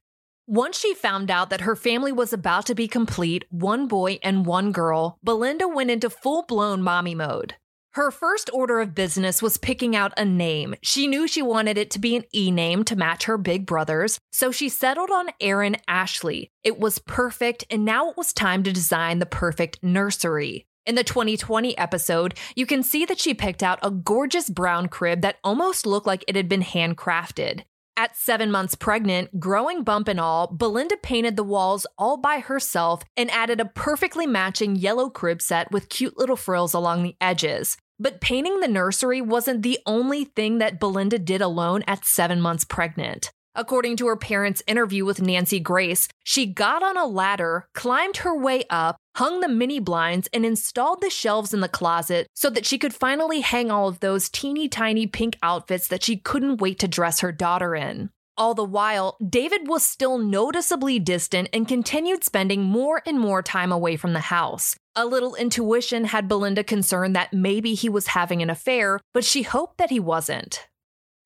Once 0.50 0.80
she 0.80 0.94
found 0.94 1.30
out 1.30 1.50
that 1.50 1.60
her 1.60 1.76
family 1.76 2.10
was 2.14 2.32
about 2.32 2.66
to 2.66 2.74
be 2.74 2.88
complete, 2.88 3.44
one 3.50 3.86
boy 3.86 4.18
and 4.24 4.46
one 4.46 4.72
girl, 4.72 5.18
Belinda 5.22 5.68
went 5.68 5.92
into 5.92 6.10
full 6.10 6.42
blown 6.44 6.82
mommy 6.82 7.14
mode. 7.14 7.56
Her 7.96 8.12
first 8.12 8.50
order 8.54 8.80
of 8.80 8.96
business 8.96 9.42
was 9.42 9.58
picking 9.58 9.94
out 9.94 10.14
a 10.16 10.24
name. 10.24 10.76
She 10.82 11.06
knew 11.06 11.28
she 11.28 11.42
wanted 11.42 11.78
it 11.78 11.92
to 11.92 12.00
be 12.00 12.16
an 12.16 12.24
E 12.34 12.50
name 12.50 12.86
to 12.86 12.96
match 12.96 13.26
her 13.26 13.38
big 13.38 13.66
brothers, 13.66 14.20
so 14.32 14.50
she 14.50 14.70
settled 14.70 15.12
on 15.12 15.32
Erin 15.42 15.76
Ashley. 15.86 16.50
It 16.64 16.80
was 16.80 17.00
perfect, 17.00 17.66
and 17.70 17.84
now 17.84 18.10
it 18.10 18.16
was 18.16 18.32
time 18.32 18.64
to 18.64 18.72
design 18.72 19.20
the 19.20 19.26
perfect 19.26 19.84
nursery. 19.84 20.66
In 20.86 20.96
the 20.96 21.04
2020 21.04 21.78
episode, 21.78 22.36
you 22.56 22.66
can 22.66 22.84
see 22.84 23.04
that 23.04 23.20
she 23.20 23.34
picked 23.34 23.64
out 23.64 23.80
a 23.84 23.92
gorgeous 23.92 24.50
brown 24.50 24.88
crib 24.88 25.20
that 25.24 25.40
almost 25.44 25.86
looked 25.86 26.08
like 26.08 26.24
it 26.26 26.38
had 26.38 26.48
been 26.48 26.64
handcrafted. 26.64 27.64
At 28.00 28.16
seven 28.16 28.52
months 28.52 28.76
pregnant, 28.76 29.40
growing 29.40 29.84
bump 29.84 30.08
and 30.08 30.20
all, 30.20 30.46
Belinda 30.46 30.98
painted 30.98 31.36
the 31.36 31.44
walls 31.44 31.88
all 31.98 32.16
by 32.16 32.38
herself 32.38 33.02
and 33.18 33.32
added 33.32 33.60
a 33.60 33.66
perfectly 33.66 34.28
matching 34.28 34.76
yellow 34.76 35.10
crib 35.10 35.42
set 35.42 35.72
with 35.72 35.90
cute 35.90 36.16
little 36.16 36.36
frills 36.36 36.76
along 36.76 37.02
the 37.02 37.16
edges. 37.20 37.76
But 38.00 38.22
painting 38.22 38.60
the 38.60 38.68
nursery 38.68 39.20
wasn't 39.20 39.64
the 39.64 39.80
only 39.88 40.26
thing 40.26 40.60
that 40.60 40.80
Belinda 40.80 41.18
did 41.18 41.42
alone 41.42 41.84
at 41.88 42.06
seven 42.06 42.40
months 42.40 42.66
pregnant. 42.66 43.32
According 43.56 43.98
to 43.98 44.06
her 44.06 44.16
parents' 44.16 44.62
interview 44.68 45.04
with 45.04 45.20
Nancy 45.20 45.60
Grace, 45.60 46.08
she 46.24 46.46
got 46.46 46.84
on 46.84 46.96
a 46.96 47.08
ladder, 47.08 47.68
climbed 47.74 48.18
her 48.18 48.38
way 48.38 48.66
up, 48.70 48.98
hung 49.18 49.40
the 49.42 49.48
mini 49.48 49.80
blinds, 49.80 50.30
and 50.32 50.46
installed 50.46 51.02
the 51.02 51.10
shelves 51.10 51.54
in 51.54 51.60
the 51.60 51.68
closet 51.68 52.28
so 52.36 52.50
that 52.52 52.66
she 52.66 52.78
could 52.78 52.94
finally 52.94 53.42
hang 53.42 53.72
all 53.72 53.88
of 53.88 54.00
those 54.00 54.30
teeny 54.30 54.70
tiny 54.70 55.08
pink 55.08 55.36
outfits 55.42 55.88
that 55.88 56.04
she 56.04 56.18
couldn't 56.18 56.62
wait 56.62 56.78
to 56.78 56.88
dress 56.88 57.22
her 57.22 57.32
daughter 57.32 57.76
in. 57.76 58.10
All 58.38 58.54
the 58.54 58.64
while, 58.64 59.18
David 59.28 59.68
was 59.68 59.82
still 59.82 60.20
noticeably 60.20 61.00
distant 61.00 61.50
and 61.52 61.68
continued 61.68 62.24
spending 62.24 62.62
more 62.62 63.02
and 63.08 63.20
more 63.20 63.42
time 63.42 63.72
away 63.72 63.96
from 63.96 64.14
the 64.14 64.20
house. 64.20 64.76
A 64.96 65.08
little 65.08 65.34
intuition 65.34 66.06
had 66.06 66.28
Belinda 66.28 66.64
concerned 66.64 67.16
that 67.16 67.34
maybe 67.34 67.74
he 67.74 67.90
was 67.90 68.08
having 68.08 68.44
an 68.44 68.52
affair, 68.52 69.00
but 69.16 69.24
she 69.24 69.42
hoped 69.42 69.80
that 69.80 69.90
he 69.90 70.00
wasn't. 70.00 70.68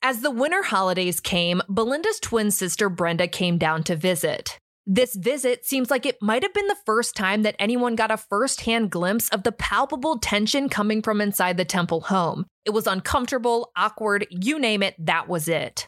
As 0.01 0.21
the 0.21 0.31
winter 0.31 0.63
holidays 0.63 1.19
came, 1.19 1.61
Belinda's 1.67 2.21
twin 2.21 2.51
sister 2.51 2.87
Brenda 2.87 3.27
came 3.27 3.57
down 3.57 3.83
to 3.83 3.95
visit. 3.97 4.57
This 4.93 5.15
visit 5.15 5.65
seems 5.65 5.89
like 5.89 6.05
it 6.05 6.21
might 6.21 6.43
have 6.43 6.53
been 6.53 6.67
the 6.67 6.75
first 6.85 7.15
time 7.15 7.43
that 7.43 7.55
anyone 7.57 7.95
got 7.95 8.11
a 8.11 8.17
first 8.17 8.59
hand 8.59 8.91
glimpse 8.91 9.29
of 9.29 9.43
the 9.43 9.53
palpable 9.53 10.19
tension 10.19 10.67
coming 10.67 11.01
from 11.01 11.21
inside 11.21 11.55
the 11.55 11.63
Temple 11.63 12.01
home. 12.01 12.45
It 12.65 12.71
was 12.71 12.87
uncomfortable, 12.87 13.71
awkward, 13.77 14.27
you 14.29 14.59
name 14.59 14.83
it, 14.83 14.95
that 14.99 15.29
was 15.29 15.47
it. 15.47 15.87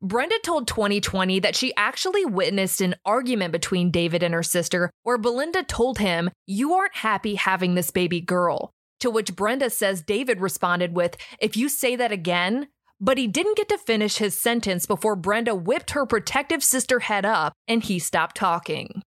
Brenda 0.00 0.38
told 0.44 0.68
2020 0.68 1.40
that 1.40 1.56
she 1.56 1.74
actually 1.74 2.24
witnessed 2.24 2.80
an 2.80 2.94
argument 3.04 3.50
between 3.50 3.90
David 3.90 4.22
and 4.22 4.32
her 4.32 4.44
sister 4.44 4.88
where 5.02 5.18
Belinda 5.18 5.64
told 5.64 5.98
him, 5.98 6.30
You 6.46 6.74
aren't 6.74 6.94
happy 6.94 7.34
having 7.34 7.74
this 7.74 7.90
baby 7.90 8.20
girl. 8.20 8.70
To 9.00 9.10
which 9.10 9.34
Brenda 9.34 9.68
says 9.68 10.00
David 10.02 10.40
responded 10.40 10.94
with, 10.94 11.16
If 11.40 11.56
you 11.56 11.68
say 11.68 11.96
that 11.96 12.12
again, 12.12 12.68
but 13.00 13.18
he 13.18 13.26
didn't 13.26 13.56
get 13.56 13.68
to 13.68 13.78
finish 13.78 14.16
his 14.16 14.40
sentence 14.40 14.86
before 14.86 15.16
Brenda 15.16 15.54
whipped 15.54 15.92
her 15.92 16.06
protective 16.06 16.62
sister 16.62 17.00
head 17.00 17.24
up 17.24 17.52
and 17.66 17.82
he 17.82 17.98
stopped 17.98 18.36
talking. 18.36 19.02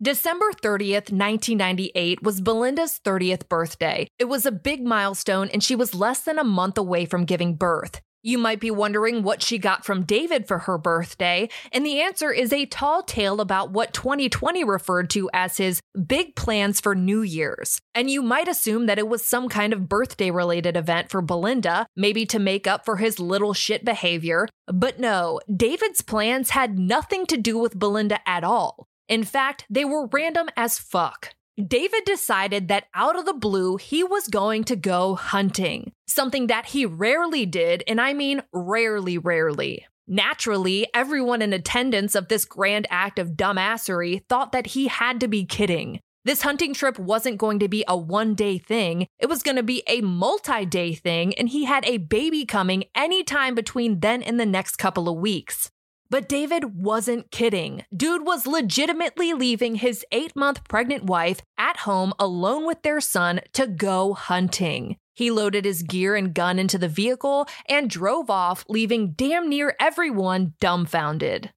December 0.00 0.52
30th, 0.52 1.10
1998 1.10 2.22
was 2.22 2.40
Belinda's 2.40 3.00
30th 3.04 3.48
birthday. 3.48 4.06
It 4.18 4.26
was 4.26 4.46
a 4.46 4.52
big 4.52 4.84
milestone 4.84 5.48
and 5.48 5.62
she 5.62 5.74
was 5.74 5.94
less 5.94 6.20
than 6.20 6.38
a 6.38 6.44
month 6.44 6.78
away 6.78 7.04
from 7.04 7.24
giving 7.24 7.56
birth. 7.56 8.00
You 8.22 8.36
might 8.36 8.58
be 8.58 8.70
wondering 8.70 9.22
what 9.22 9.42
she 9.42 9.58
got 9.58 9.84
from 9.84 10.04
David 10.04 10.48
for 10.48 10.60
her 10.60 10.76
birthday, 10.76 11.48
and 11.70 11.86
the 11.86 12.00
answer 12.00 12.32
is 12.32 12.52
a 12.52 12.66
tall 12.66 13.02
tale 13.02 13.40
about 13.40 13.70
what 13.70 13.94
2020 13.94 14.64
referred 14.64 15.08
to 15.10 15.30
as 15.32 15.56
his 15.56 15.80
big 16.06 16.34
plans 16.34 16.80
for 16.80 16.94
New 16.94 17.22
Year's. 17.22 17.80
And 17.94 18.10
you 18.10 18.20
might 18.20 18.48
assume 18.48 18.86
that 18.86 18.98
it 18.98 19.08
was 19.08 19.24
some 19.24 19.48
kind 19.48 19.72
of 19.72 19.88
birthday 19.88 20.30
related 20.30 20.76
event 20.76 21.10
for 21.10 21.22
Belinda, 21.22 21.86
maybe 21.96 22.26
to 22.26 22.38
make 22.38 22.66
up 22.66 22.84
for 22.84 22.96
his 22.96 23.20
little 23.20 23.54
shit 23.54 23.84
behavior. 23.84 24.48
But 24.66 24.98
no, 24.98 25.40
David's 25.54 26.02
plans 26.02 26.50
had 26.50 26.78
nothing 26.78 27.24
to 27.26 27.36
do 27.36 27.56
with 27.56 27.78
Belinda 27.78 28.18
at 28.26 28.42
all. 28.42 28.88
In 29.08 29.24
fact, 29.24 29.64
they 29.70 29.84
were 29.84 30.08
random 30.12 30.48
as 30.56 30.78
fuck. 30.78 31.34
David 31.66 32.04
decided 32.04 32.68
that 32.68 32.86
out 32.94 33.18
of 33.18 33.26
the 33.26 33.32
blue, 33.32 33.78
he 33.78 34.04
was 34.04 34.28
going 34.28 34.62
to 34.64 34.76
go 34.76 35.16
hunting, 35.16 35.90
something 36.06 36.46
that 36.46 36.66
he 36.66 36.86
rarely 36.86 37.46
did, 37.46 37.82
and 37.88 38.00
I 38.00 38.12
mean 38.12 38.42
rarely, 38.52 39.18
rarely. 39.18 39.84
Naturally, 40.06 40.86
everyone 40.94 41.42
in 41.42 41.52
attendance 41.52 42.14
of 42.14 42.28
this 42.28 42.44
grand 42.44 42.86
act 42.90 43.18
of 43.18 43.32
dumbassery 43.32 44.24
thought 44.28 44.52
that 44.52 44.68
he 44.68 44.86
had 44.86 45.18
to 45.18 45.26
be 45.26 45.44
kidding. 45.44 45.98
This 46.24 46.42
hunting 46.42 46.74
trip 46.74 46.96
wasn't 46.96 47.38
going 47.38 47.58
to 47.58 47.68
be 47.68 47.84
a 47.88 47.96
one 47.96 48.36
day 48.36 48.58
thing, 48.58 49.08
it 49.18 49.28
was 49.28 49.42
going 49.42 49.56
to 49.56 49.62
be 49.64 49.82
a 49.88 50.00
multi 50.00 50.64
day 50.64 50.94
thing, 50.94 51.34
and 51.34 51.48
he 51.48 51.64
had 51.64 51.84
a 51.86 51.98
baby 51.98 52.46
coming 52.46 52.84
anytime 52.94 53.56
between 53.56 53.98
then 53.98 54.22
and 54.22 54.38
the 54.38 54.46
next 54.46 54.76
couple 54.76 55.08
of 55.08 55.16
weeks. 55.16 55.70
But 56.10 56.28
David 56.28 56.82
wasn't 56.82 57.30
kidding. 57.30 57.84
Dude 57.94 58.24
was 58.24 58.46
legitimately 58.46 59.34
leaving 59.34 59.76
his 59.76 60.04
eight 60.10 60.34
month 60.34 60.66
pregnant 60.66 61.04
wife 61.04 61.42
at 61.58 61.78
home 61.78 62.14
alone 62.18 62.66
with 62.66 62.82
their 62.82 63.00
son 63.00 63.40
to 63.52 63.66
go 63.66 64.14
hunting. 64.14 64.96
He 65.14 65.30
loaded 65.30 65.64
his 65.64 65.82
gear 65.82 66.14
and 66.14 66.32
gun 66.32 66.58
into 66.58 66.78
the 66.78 66.88
vehicle 66.88 67.46
and 67.68 67.90
drove 67.90 68.30
off, 68.30 68.64
leaving 68.68 69.12
damn 69.12 69.48
near 69.48 69.74
everyone 69.80 70.54
dumbfounded. 70.60 71.52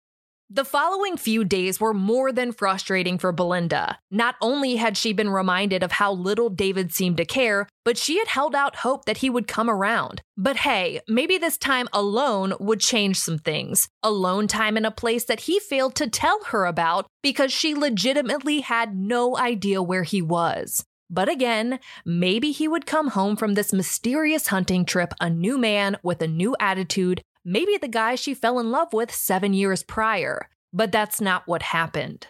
The 0.53 0.65
following 0.65 1.15
few 1.15 1.45
days 1.45 1.79
were 1.79 1.93
more 1.93 2.33
than 2.33 2.51
frustrating 2.51 3.17
for 3.17 3.31
Belinda. 3.31 3.99
Not 4.11 4.35
only 4.41 4.75
had 4.75 4.97
she 4.97 5.13
been 5.13 5.29
reminded 5.29 5.81
of 5.81 5.93
how 5.93 6.11
little 6.11 6.49
David 6.49 6.91
seemed 6.91 7.15
to 7.17 7.25
care, 7.25 7.69
but 7.85 7.97
she 7.97 8.17
had 8.17 8.27
held 8.27 8.53
out 8.53 8.75
hope 8.75 9.05
that 9.05 9.19
he 9.19 9.29
would 9.29 9.47
come 9.47 9.69
around. 9.69 10.21
But 10.35 10.57
hey, 10.57 10.99
maybe 11.07 11.37
this 11.37 11.57
time 11.57 11.87
alone 11.93 12.53
would 12.59 12.81
change 12.81 13.17
some 13.17 13.37
things. 13.37 13.87
Alone 14.03 14.49
time 14.49 14.75
in 14.75 14.83
a 14.83 14.91
place 14.91 15.23
that 15.23 15.39
he 15.39 15.57
failed 15.57 15.95
to 15.95 16.09
tell 16.09 16.43
her 16.47 16.65
about 16.65 17.07
because 17.23 17.53
she 17.53 17.73
legitimately 17.73 18.59
had 18.59 18.93
no 18.93 19.37
idea 19.37 19.81
where 19.81 20.03
he 20.03 20.21
was. 20.21 20.83
But 21.09 21.29
again, 21.29 21.79
maybe 22.05 22.51
he 22.51 22.67
would 22.67 22.85
come 22.85 23.09
home 23.09 23.37
from 23.37 23.53
this 23.53 23.71
mysterious 23.71 24.47
hunting 24.47 24.83
trip 24.83 25.13
a 25.21 25.29
new 25.29 25.57
man 25.57 25.97
with 26.03 26.21
a 26.21 26.27
new 26.27 26.57
attitude 26.59 27.21
maybe 27.43 27.77
the 27.77 27.87
guy 27.87 28.15
she 28.15 28.33
fell 28.33 28.59
in 28.59 28.71
love 28.71 28.93
with 28.93 29.13
seven 29.13 29.53
years 29.53 29.83
prior, 29.83 30.49
but 30.73 30.91
that's 30.91 31.21
not 31.21 31.47
what 31.47 31.61
happened. 31.61 32.27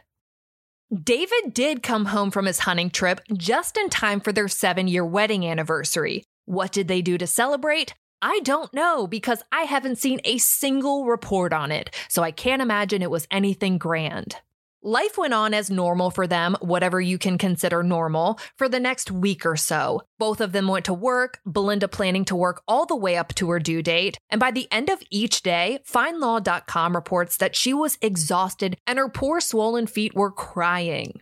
David 0.91 1.53
did 1.53 1.84
come 1.84 2.06
home 2.06 2.32
from 2.32 2.46
his 2.46 2.60
hunting 2.60 2.89
trip 2.89 3.22
just 3.34 3.77
in 3.77 3.89
time 3.89 4.20
for 4.20 4.34
their 4.34 4.50
seven 4.50 4.88
year 4.88 5.06
wedding 5.06 5.48
anniversary. 5.48 6.24
What 6.46 6.72
did 6.72 6.88
they 6.88 7.01
do 7.01 7.18
to 7.18 7.27
celebrate? 7.27 7.94
I 8.22 8.39
don't 8.41 8.74
know 8.74 9.08
because 9.08 9.41
I 9.51 9.63
haven't 9.63 9.98
seen 9.98 10.20
a 10.25 10.38
single 10.38 11.06
report 11.06 11.53
on 11.53 11.72
it, 11.72 11.96
so 12.10 12.22
I 12.22 12.32
can't 12.32 12.62
imagine 12.62 13.01
it 13.01 13.10
was 13.10 13.27
anything 13.32 13.77
grand. 13.77 14.36
Life 14.84 15.16
went 15.16 15.36
on 15.36 15.54
as 15.54 15.70
normal 15.70 16.10
for 16.10 16.26
them, 16.26 16.58
whatever 16.60 17.00
you 17.00 17.20
can 17.20 17.38
consider 17.38 17.84
normal, 17.84 18.40
for 18.58 18.68
the 18.68 18.80
next 18.80 19.12
week 19.12 19.46
or 19.46 19.56
so. 19.56 20.02
Both 20.18 20.42
of 20.42 20.54
them 20.54 20.68
went 20.68 20.86
to 20.86 20.94
work, 20.94 21.38
Belinda 21.46 21.88
planning 21.88 22.26
to 22.26 22.36
work 22.36 22.64
all 22.68 22.88
the 22.88 22.96
way 22.96 23.16
up 23.16 23.36
to 23.36 23.52
her 23.52 23.60
due 23.60 23.84
date. 23.84 24.18
And 24.32 24.40
by 24.40 24.50
the 24.50 24.68
end 24.72 24.90
of 24.90 25.04
each 25.12 25.44
day, 25.44 25.82
FindLaw.com 25.88 26.96
reports 26.96 27.38
that 27.38 27.56
she 27.56 27.76
was 27.76 28.00
exhausted 28.02 28.76
and 28.88 28.98
her 28.98 29.08
poor 29.08 29.40
swollen 29.40 29.86
feet 29.86 30.16
were 30.16 30.32
crying. 30.32 31.22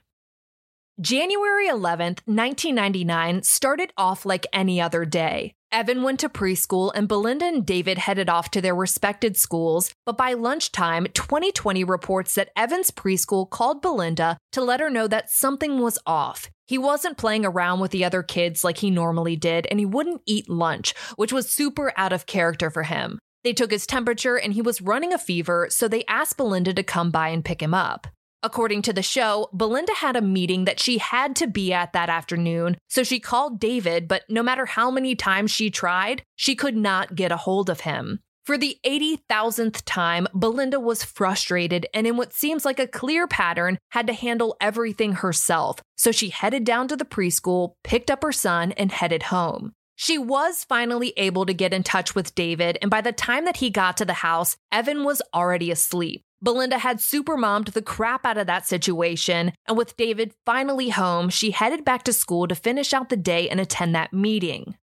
January 1.02 1.68
11th, 1.68 2.22
1999 2.28 3.44
started 3.44 3.92
off 3.98 4.26
like 4.26 4.48
any 4.54 4.80
other 4.80 5.04
day. 5.04 5.54
Evan 5.72 6.02
went 6.02 6.20
to 6.22 6.30
preschool 6.30 6.92
and 6.96 7.08
Belinda 7.08 7.46
and 7.46 7.64
David 7.64 8.00
headed 8.00 8.28
off 8.28 8.50
to 8.52 8.62
their 8.62 8.74
respected 8.74 9.38
schools, 9.38 9.94
but 10.04 10.18
by 10.18 10.34
lunchtime, 10.34 11.06
2020 11.14 11.84
reports 11.84 12.34
that 12.36 12.50
Evan's 12.56 12.90
preschool 12.90 13.48
called 13.48 13.82
Belinda 13.82 14.38
to 14.52 14.62
let 14.62 14.80
her 14.80 14.90
know 14.90 15.08
that 15.08 15.30
something 15.30 15.80
was 15.80 16.00
off. 16.08 16.50
He 16.66 16.80
wasn't 16.80 17.18
playing 17.18 17.46
around 17.46 17.80
with 17.80 17.92
the 17.92 18.04
other 18.04 18.24
kids 18.24 18.64
like 18.64 18.80
he 18.80 18.90
normally 18.90 19.36
did, 19.36 19.68
and 19.70 19.80
he 19.80 19.86
wouldn't 19.86 20.22
eat 20.26 20.50
lunch, 20.50 20.96
which 21.18 21.32
was 21.32 21.50
super 21.50 21.94
out 21.96 22.14
of 22.14 22.26
character 22.26 22.72
for 22.72 22.84
him. 22.84 23.20
They 23.44 23.54
took 23.54 23.72
his 23.72 23.88
temperature 23.88 24.38
and 24.38 24.54
he 24.54 24.62
was 24.62 24.82
running 24.82 25.14
a 25.14 25.20
fever, 25.20 25.68
so 25.70 25.88
they 25.88 26.04
asked 26.08 26.38
Belinda 26.38 26.74
to 26.74 26.84
come 26.84 27.12
by 27.12 27.30
and 27.30 27.46
pick 27.46 27.62
him 27.62 27.74
up. 27.74 28.08
According 28.42 28.84
to 28.84 28.94
the 28.94 29.02
show, 29.02 29.50
Belinda 29.52 29.94
had 29.96 30.16
a 30.16 30.22
meeting 30.22 30.64
that 30.64 30.80
she 30.80 30.98
had 30.98 31.36
to 31.38 31.48
be 31.48 31.74
at 31.74 31.92
that 31.92 32.10
afternoon, 32.10 32.78
so 32.88 33.04
she 33.04 33.20
called 33.20 33.60
David, 33.60 34.08
but 34.08 34.24
no 34.30 34.42
matter 34.42 34.66
how 34.66 34.90
many 34.90 35.14
times 35.14 35.52
she 35.52 35.70
tried, 35.70 36.24
she 36.38 36.56
could 36.56 36.78
not 36.78 37.16
get 37.16 37.34
a 37.34 37.38
hold 37.38 37.70
of 37.70 37.82
him. 37.82 38.20
For 38.46 38.58
the 38.58 38.78
80,000th 38.86 39.84
time, 39.86 40.26
Belinda 40.34 40.80
was 40.80 41.04
frustrated 41.04 41.86
and, 41.94 42.08
in 42.08 42.18
what 42.18 42.34
seems 42.34 42.66
like 42.66 42.80
a 42.80 42.88
clear 42.88 43.28
pattern, 43.28 43.78
had 43.90 44.08
to 44.08 44.14
handle 44.14 44.56
everything 44.60 45.14
herself. 45.14 45.82
So 45.98 46.12
she 46.12 46.30
headed 46.30 46.64
down 46.64 46.88
to 46.88 46.96
the 46.96 47.06
preschool, 47.06 47.74
picked 47.84 48.10
up 48.10 48.24
her 48.24 48.32
son, 48.32 48.72
and 48.72 48.92
headed 48.92 49.24
home. 49.24 49.74
She 49.98 50.18
was 50.18 50.64
finally 50.64 51.14
able 51.18 51.46
to 51.46 51.54
get 51.54 51.74
in 51.74 51.84
touch 51.84 52.16
with 52.16 52.34
David, 52.34 52.78
and 52.82 52.90
by 52.90 53.02
the 53.02 53.12
time 53.12 53.44
that 53.46 53.58
he 53.58 53.70
got 53.70 53.98
to 53.98 54.06
the 54.06 54.14
house, 54.14 54.56
Evan 54.72 55.04
was 55.04 55.22
already 55.34 55.72
asleep. 55.72 56.24
Belinda 56.42 56.78
had 56.78 57.00
supermommed 57.00 57.74
the 57.74 57.82
crap 57.82 58.26
out 58.26 58.38
of 58.38 58.48
that 58.48 58.66
situation, 58.66 59.52
and 59.68 59.78
with 59.78 59.98
David 59.98 60.34
finally 60.46 60.90
home, 60.90 61.30
she 61.30 61.52
headed 61.52 61.84
back 61.84 62.04
to 62.04 62.14
school 62.14 62.48
to 62.48 62.56
finish 62.56 62.94
out 62.94 63.10
the 63.10 63.18
day 63.18 63.50
and 63.50 63.60
attend 63.60 63.94
that 63.94 64.14
meeting. 64.14 64.76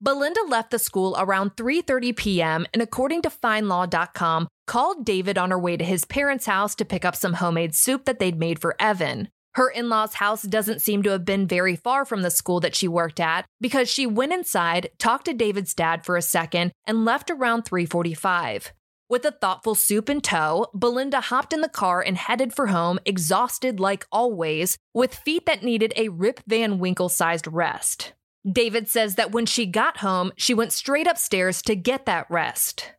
Belinda 0.00 0.42
left 0.46 0.70
the 0.70 0.78
school 0.78 1.16
around 1.18 1.56
3:30 1.56 2.14
p.m. 2.14 2.66
and 2.72 2.82
according 2.82 3.22
to 3.22 3.30
findlaw.com, 3.30 4.48
called 4.66 5.04
David 5.04 5.38
on 5.38 5.50
her 5.50 5.58
way 5.58 5.76
to 5.76 5.84
his 5.84 6.04
parents' 6.04 6.46
house 6.46 6.74
to 6.76 6.84
pick 6.84 7.04
up 7.04 7.16
some 7.16 7.34
homemade 7.34 7.74
soup 7.74 8.04
that 8.04 8.18
they'd 8.18 8.38
made 8.38 8.60
for 8.60 8.76
Evan. 8.78 9.28
Her 9.54 9.70
in-laws' 9.70 10.14
house 10.14 10.42
doesn't 10.42 10.82
seem 10.82 11.02
to 11.02 11.10
have 11.10 11.24
been 11.24 11.48
very 11.48 11.74
far 11.74 12.04
from 12.04 12.22
the 12.22 12.30
school 12.30 12.60
that 12.60 12.76
she 12.76 12.86
worked 12.86 13.18
at 13.18 13.44
because 13.60 13.90
she 13.90 14.06
went 14.06 14.32
inside, 14.32 14.90
talked 14.98 15.24
to 15.24 15.34
David's 15.34 15.74
dad 15.74 16.04
for 16.04 16.16
a 16.16 16.22
second, 16.22 16.70
and 16.86 17.04
left 17.04 17.30
around 17.30 17.64
3:45. 17.64 18.72
With 19.10 19.24
a 19.24 19.30
thoughtful 19.30 19.74
soup 19.74 20.10
in 20.10 20.20
tow, 20.20 20.66
Belinda 20.74 21.22
hopped 21.22 21.54
in 21.54 21.62
the 21.62 21.68
car 21.70 22.02
and 22.02 22.18
headed 22.18 22.52
for 22.52 22.66
home, 22.66 22.98
exhausted 23.06 23.80
like 23.80 24.06
always, 24.12 24.76
with 24.92 25.14
feet 25.14 25.46
that 25.46 25.62
needed 25.62 25.94
a 25.96 26.10
Rip 26.10 26.40
Van 26.46 26.78
Winkle 26.78 27.08
sized 27.08 27.46
rest. 27.46 28.12
David 28.46 28.86
says 28.86 29.14
that 29.14 29.32
when 29.32 29.46
she 29.46 29.64
got 29.64 29.98
home, 29.98 30.30
she 30.36 30.52
went 30.52 30.74
straight 30.74 31.06
upstairs 31.06 31.62
to 31.62 31.74
get 31.74 32.04
that 32.04 32.26
rest. 32.30 32.92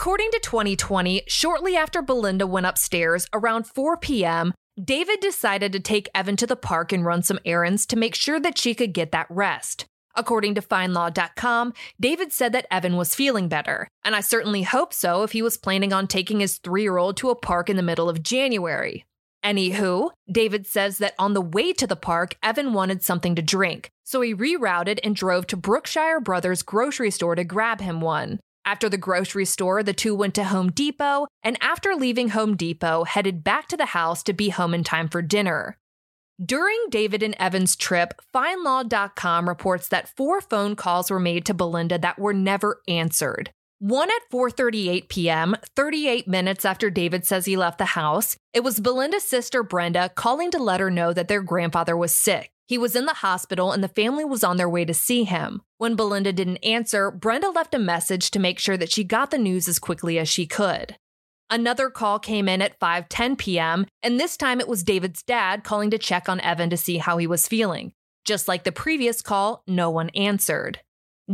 According 0.00 0.30
to 0.30 0.38
2020, 0.38 1.22
shortly 1.26 1.74
after 1.74 2.02
Belinda 2.02 2.46
went 2.46 2.66
upstairs 2.66 3.26
around 3.32 3.66
4 3.66 3.96
p.m., 3.96 4.54
David 4.80 5.18
decided 5.18 5.72
to 5.72 5.80
take 5.80 6.08
Evan 6.14 6.36
to 6.36 6.46
the 6.46 6.54
park 6.54 6.92
and 6.92 7.04
run 7.04 7.24
some 7.24 7.40
errands 7.44 7.84
to 7.86 7.96
make 7.96 8.14
sure 8.14 8.38
that 8.38 8.56
she 8.56 8.76
could 8.76 8.92
get 8.92 9.10
that 9.10 9.26
rest. 9.28 9.86
According 10.14 10.54
to 10.54 10.62
FindLaw.com, 10.62 11.72
David 11.98 12.32
said 12.32 12.52
that 12.52 12.68
Evan 12.70 12.96
was 12.96 13.16
feeling 13.16 13.48
better, 13.48 13.88
and 14.04 14.14
I 14.14 14.20
certainly 14.20 14.62
hope 14.62 14.94
so 14.94 15.24
if 15.24 15.32
he 15.32 15.42
was 15.42 15.56
planning 15.56 15.92
on 15.92 16.06
taking 16.06 16.38
his 16.38 16.58
three 16.58 16.82
year 16.82 16.96
old 16.96 17.16
to 17.16 17.30
a 17.30 17.34
park 17.34 17.68
in 17.68 17.76
the 17.76 17.82
middle 17.82 18.08
of 18.08 18.22
January. 18.22 19.04
Anywho, 19.44 20.10
David 20.30 20.68
says 20.68 20.98
that 20.98 21.14
on 21.18 21.34
the 21.34 21.40
way 21.40 21.72
to 21.72 21.88
the 21.88 21.96
park, 21.96 22.36
Evan 22.40 22.72
wanted 22.72 23.02
something 23.02 23.34
to 23.34 23.42
drink, 23.42 23.90
so 24.04 24.20
he 24.20 24.32
rerouted 24.32 25.00
and 25.02 25.16
drove 25.16 25.48
to 25.48 25.56
Brookshire 25.56 26.20
Brothers 26.20 26.62
grocery 26.62 27.10
store 27.10 27.34
to 27.34 27.42
grab 27.42 27.80
him 27.80 28.00
one. 28.00 28.38
After 28.68 28.90
the 28.90 28.98
grocery 28.98 29.46
store, 29.46 29.82
the 29.82 29.94
two 29.94 30.14
went 30.14 30.34
to 30.34 30.44
Home 30.44 30.70
Depot, 30.70 31.26
and 31.42 31.56
after 31.62 31.94
leaving 31.94 32.28
Home 32.28 32.54
Depot, 32.54 33.04
headed 33.04 33.42
back 33.42 33.66
to 33.68 33.78
the 33.78 33.86
house 33.86 34.22
to 34.24 34.34
be 34.34 34.50
home 34.50 34.74
in 34.74 34.84
time 34.84 35.08
for 35.08 35.22
dinner. 35.22 35.78
During 36.44 36.78
David 36.90 37.22
and 37.22 37.34
Evan's 37.38 37.76
trip, 37.76 38.20
FindLaw.com 38.34 39.48
reports 39.48 39.88
that 39.88 40.14
four 40.14 40.42
phone 40.42 40.76
calls 40.76 41.10
were 41.10 41.18
made 41.18 41.46
to 41.46 41.54
Belinda 41.54 41.96
that 41.96 42.18
were 42.18 42.34
never 42.34 42.82
answered. 42.86 43.52
One 43.78 44.10
at 44.10 44.30
4:38 44.30 45.08
p.m., 45.08 45.56
38 45.74 46.28
minutes 46.28 46.66
after 46.66 46.90
David 46.90 47.24
says 47.24 47.46
he 47.46 47.56
left 47.56 47.78
the 47.78 47.96
house, 47.96 48.36
it 48.52 48.62
was 48.62 48.80
Belinda's 48.80 49.24
sister 49.24 49.62
Brenda 49.62 50.10
calling 50.14 50.50
to 50.50 50.58
let 50.58 50.80
her 50.80 50.90
know 50.90 51.14
that 51.14 51.28
their 51.28 51.40
grandfather 51.40 51.96
was 51.96 52.14
sick. 52.14 52.50
He 52.68 52.76
was 52.76 52.94
in 52.94 53.06
the 53.06 53.14
hospital 53.14 53.72
and 53.72 53.82
the 53.82 53.88
family 53.88 54.26
was 54.26 54.44
on 54.44 54.58
their 54.58 54.68
way 54.68 54.84
to 54.84 54.92
see 54.92 55.24
him. 55.24 55.62
When 55.78 55.96
Belinda 55.96 56.34
didn't 56.34 56.58
answer, 56.58 57.10
Brenda 57.10 57.48
left 57.48 57.74
a 57.74 57.78
message 57.78 58.30
to 58.32 58.38
make 58.38 58.58
sure 58.58 58.76
that 58.76 58.92
she 58.92 59.04
got 59.04 59.30
the 59.30 59.38
news 59.38 59.68
as 59.68 59.78
quickly 59.78 60.18
as 60.18 60.28
she 60.28 60.46
could. 60.46 60.96
Another 61.48 61.88
call 61.88 62.18
came 62.18 62.46
in 62.46 62.60
at 62.60 62.78
5:10 62.78 63.38
p.m., 63.38 63.86
and 64.02 64.20
this 64.20 64.36
time 64.36 64.60
it 64.60 64.68
was 64.68 64.82
David's 64.84 65.22
dad 65.22 65.64
calling 65.64 65.90
to 65.92 65.96
check 65.96 66.28
on 66.28 66.42
Evan 66.42 66.68
to 66.68 66.76
see 66.76 66.98
how 66.98 67.16
he 67.16 67.26
was 67.26 67.48
feeling. 67.48 67.94
Just 68.26 68.48
like 68.48 68.64
the 68.64 68.70
previous 68.70 69.22
call, 69.22 69.62
no 69.66 69.88
one 69.88 70.10
answered. 70.10 70.80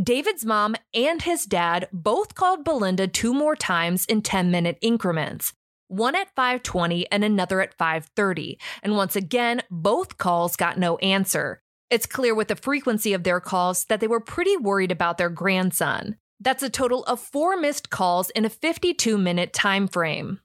David's 0.01 0.45
mom 0.45 0.77
and 0.93 1.21
his 1.21 1.45
dad 1.45 1.89
both 1.91 2.33
called 2.33 2.63
Belinda 2.63 3.09
two 3.09 3.33
more 3.33 3.57
times 3.57 4.05
in 4.05 4.21
10-minute 4.21 4.77
increments 4.81 5.51
one 5.95 6.15
at 6.15 6.33
5:20 6.35 7.05
and 7.11 7.23
another 7.23 7.61
at 7.61 7.77
5:30. 7.77 8.57
And 8.83 8.95
once 8.95 9.15
again, 9.15 9.61
both 9.69 10.17
calls 10.17 10.55
got 10.55 10.77
no 10.77 10.97
answer. 10.97 11.61
It's 11.89 12.05
clear 12.05 12.33
with 12.33 12.47
the 12.47 12.55
frequency 12.55 13.13
of 13.13 13.23
their 13.23 13.39
calls 13.39 13.85
that 13.85 13.99
they 13.99 14.07
were 14.07 14.19
pretty 14.19 14.57
worried 14.57 14.91
about 14.91 15.17
their 15.17 15.29
grandson. 15.29 16.17
That's 16.39 16.63
a 16.63 16.69
total 16.69 17.03
of 17.03 17.19
4 17.19 17.57
missed 17.57 17.89
calls 17.89 18.29
in 18.31 18.43
a 18.43 18.49
52-minute 18.49 19.53
time 19.53 19.87
frame. 19.87 20.41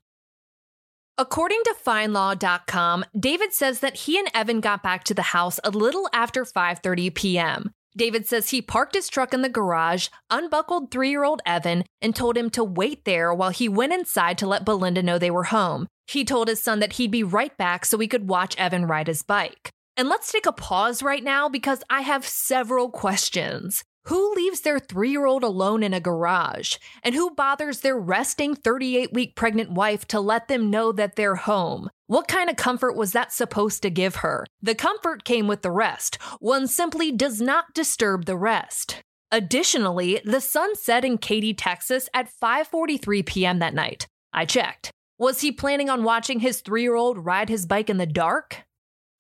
According 1.18 1.60
to 1.64 1.74
findlaw.com, 1.84 3.04
David 3.18 3.52
says 3.52 3.80
that 3.80 3.96
he 3.96 4.18
and 4.18 4.30
Evan 4.32 4.60
got 4.60 4.82
back 4.82 5.04
to 5.04 5.14
the 5.14 5.22
house 5.22 5.58
a 5.64 5.70
little 5.70 6.08
after 6.12 6.44
5:30 6.44 7.14
p.m. 7.14 7.74
David 7.96 8.26
says 8.26 8.50
he 8.50 8.62
parked 8.62 8.94
his 8.94 9.08
truck 9.08 9.34
in 9.34 9.42
the 9.42 9.48
garage, 9.48 10.08
unbuckled 10.30 10.90
three 10.90 11.10
year 11.10 11.24
old 11.24 11.42
Evan, 11.44 11.84
and 12.00 12.14
told 12.14 12.36
him 12.36 12.50
to 12.50 12.64
wait 12.64 13.04
there 13.04 13.34
while 13.34 13.50
he 13.50 13.68
went 13.68 13.92
inside 13.92 14.38
to 14.38 14.46
let 14.46 14.64
Belinda 14.64 15.02
know 15.02 15.18
they 15.18 15.30
were 15.30 15.44
home. 15.44 15.86
He 16.06 16.24
told 16.24 16.48
his 16.48 16.62
son 16.62 16.80
that 16.80 16.94
he'd 16.94 17.10
be 17.10 17.22
right 17.22 17.56
back 17.56 17.84
so 17.84 17.98
he 17.98 18.08
could 18.08 18.28
watch 18.28 18.56
Evan 18.56 18.86
ride 18.86 19.06
his 19.06 19.22
bike. 19.22 19.70
And 19.96 20.08
let's 20.08 20.32
take 20.32 20.46
a 20.46 20.52
pause 20.52 21.02
right 21.02 21.22
now 21.22 21.48
because 21.48 21.82
I 21.90 22.00
have 22.02 22.26
several 22.26 22.90
questions. 22.90 23.84
Who 24.04 24.34
leaves 24.34 24.62
their 24.62 24.78
three 24.78 25.10
year 25.10 25.26
old 25.26 25.44
alone 25.44 25.82
in 25.82 25.92
a 25.92 26.00
garage? 26.00 26.76
And 27.02 27.14
who 27.14 27.30
bothers 27.30 27.80
their 27.80 27.98
resting 27.98 28.54
38 28.54 29.12
week 29.12 29.36
pregnant 29.36 29.70
wife 29.70 30.06
to 30.08 30.20
let 30.20 30.48
them 30.48 30.70
know 30.70 30.92
that 30.92 31.16
they're 31.16 31.36
home? 31.36 31.90
What 32.06 32.26
kind 32.26 32.48
of 32.50 32.56
comfort 32.56 32.96
was 32.96 33.12
that 33.12 33.32
supposed 33.32 33.82
to 33.82 33.90
give 33.90 34.16
her? 34.16 34.46
The 34.62 34.74
comfort 34.74 35.24
came 35.24 35.46
with 35.46 35.62
the 35.62 35.70
rest. 35.70 36.16
One 36.40 36.66
simply 36.66 37.12
does 37.12 37.40
not 37.40 37.74
disturb 37.74 38.24
the 38.24 38.36
rest. 38.36 39.02
Additionally, 39.30 40.20
the 40.24 40.40
sun 40.40 40.74
set 40.74 41.04
in 41.04 41.18
Katy, 41.18 41.54
Texas 41.54 42.08
at 42.12 42.28
5:43 42.42 43.24
p.m. 43.24 43.58
that 43.60 43.74
night. 43.74 44.06
I 44.32 44.44
checked. 44.44 44.90
Was 45.18 45.42
he 45.42 45.52
planning 45.52 45.90
on 45.90 46.02
watching 46.02 46.40
his 46.40 46.62
3-year-old 46.62 47.24
ride 47.24 47.50
his 47.50 47.66
bike 47.66 47.90
in 47.90 47.98
the 47.98 48.06
dark? 48.06 48.64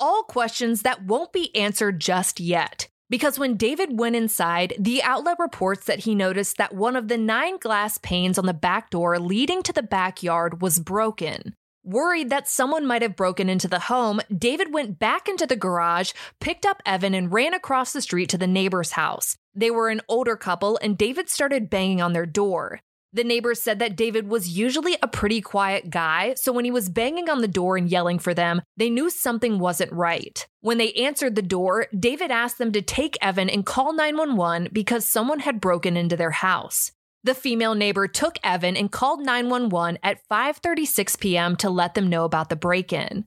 All 0.00 0.22
questions 0.22 0.82
that 0.82 1.04
won't 1.04 1.32
be 1.32 1.54
answered 1.54 2.00
just 2.00 2.40
yet. 2.40 2.88
Because 3.10 3.40
when 3.40 3.56
David 3.56 3.98
went 3.98 4.14
inside, 4.14 4.72
the 4.78 5.02
outlet 5.02 5.36
reports 5.40 5.84
that 5.86 6.00
he 6.00 6.14
noticed 6.14 6.56
that 6.56 6.74
one 6.74 6.94
of 6.94 7.08
the 7.08 7.18
nine 7.18 7.58
glass 7.58 7.98
panes 7.98 8.38
on 8.38 8.46
the 8.46 8.54
back 8.54 8.88
door 8.88 9.18
leading 9.18 9.62
to 9.64 9.72
the 9.72 9.82
backyard 9.82 10.62
was 10.62 10.78
broken. 10.78 11.54
Worried 11.82 12.30
that 12.30 12.48
someone 12.48 12.86
might 12.86 13.02
have 13.02 13.16
broken 13.16 13.48
into 13.48 13.66
the 13.66 13.80
home, 13.80 14.20
David 14.36 14.72
went 14.72 15.00
back 15.00 15.28
into 15.28 15.44
the 15.44 15.56
garage, 15.56 16.12
picked 16.38 16.64
up 16.64 16.82
Evan, 16.86 17.14
and 17.14 17.32
ran 17.32 17.52
across 17.52 17.92
the 17.92 18.02
street 18.02 18.28
to 18.28 18.38
the 18.38 18.46
neighbor's 18.46 18.92
house. 18.92 19.36
They 19.54 19.72
were 19.72 19.88
an 19.88 20.02
older 20.06 20.36
couple, 20.36 20.78
and 20.80 20.96
David 20.96 21.28
started 21.28 21.68
banging 21.68 22.00
on 22.00 22.12
their 22.12 22.26
door. 22.26 22.80
The 23.12 23.24
neighbors 23.24 23.60
said 23.60 23.80
that 23.80 23.96
David 23.96 24.28
was 24.28 24.56
usually 24.56 24.96
a 25.02 25.08
pretty 25.08 25.40
quiet 25.40 25.90
guy, 25.90 26.34
so 26.34 26.52
when 26.52 26.64
he 26.64 26.70
was 26.70 26.88
banging 26.88 27.28
on 27.28 27.40
the 27.40 27.48
door 27.48 27.76
and 27.76 27.88
yelling 27.88 28.20
for 28.20 28.34
them, 28.34 28.62
they 28.76 28.88
knew 28.88 29.10
something 29.10 29.58
wasn't 29.58 29.92
right. 29.92 30.46
When 30.60 30.78
they 30.78 30.92
answered 30.92 31.34
the 31.34 31.42
door, 31.42 31.88
David 31.98 32.30
asked 32.30 32.58
them 32.58 32.70
to 32.70 32.82
take 32.82 33.18
Evan 33.20 33.50
and 33.50 33.66
call 33.66 33.92
911 33.92 34.68
because 34.72 35.08
someone 35.08 35.40
had 35.40 35.60
broken 35.60 35.96
into 35.96 36.16
their 36.16 36.30
house. 36.30 36.92
The 37.24 37.34
female 37.34 37.74
neighbor 37.74 38.06
took 38.06 38.38
Evan 38.44 38.76
and 38.76 38.92
called 38.92 39.20
911 39.20 39.98
at 40.04 40.20
5:36 40.30 41.18
p.m. 41.18 41.56
to 41.56 41.68
let 41.68 41.94
them 41.94 42.08
know 42.08 42.24
about 42.24 42.48
the 42.48 42.56
break-in. 42.56 43.24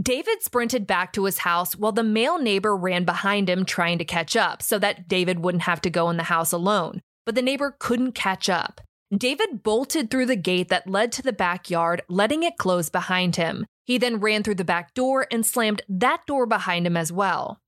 David 0.00 0.42
sprinted 0.42 0.86
back 0.86 1.12
to 1.12 1.24
his 1.24 1.38
house 1.38 1.76
while 1.76 1.92
the 1.92 2.02
male 2.02 2.38
neighbor 2.38 2.74
ran 2.74 3.04
behind 3.04 3.50
him 3.50 3.64
trying 3.64 3.98
to 3.98 4.04
catch 4.04 4.36
up 4.36 4.62
so 4.62 4.78
that 4.78 5.06
David 5.06 5.40
wouldn't 5.40 5.64
have 5.64 5.82
to 5.82 5.90
go 5.90 6.08
in 6.08 6.16
the 6.16 6.24
house 6.24 6.52
alone, 6.52 7.02
but 7.26 7.34
the 7.34 7.42
neighbor 7.42 7.76
couldn't 7.78 8.12
catch 8.12 8.48
up. 8.48 8.80
David 9.16 9.62
bolted 9.62 10.10
through 10.10 10.26
the 10.26 10.36
gate 10.36 10.68
that 10.68 10.88
led 10.88 11.12
to 11.12 11.22
the 11.22 11.32
backyard, 11.32 12.02
letting 12.08 12.42
it 12.42 12.58
close 12.58 12.90
behind 12.90 13.36
him. 13.36 13.64
He 13.84 13.96
then 13.96 14.20
ran 14.20 14.42
through 14.42 14.56
the 14.56 14.64
back 14.64 14.92
door 14.92 15.26
and 15.30 15.46
slammed 15.46 15.80
that 15.88 16.26
door 16.26 16.44
behind 16.44 16.86
him 16.86 16.96
as 16.96 17.10
well. 17.10 17.58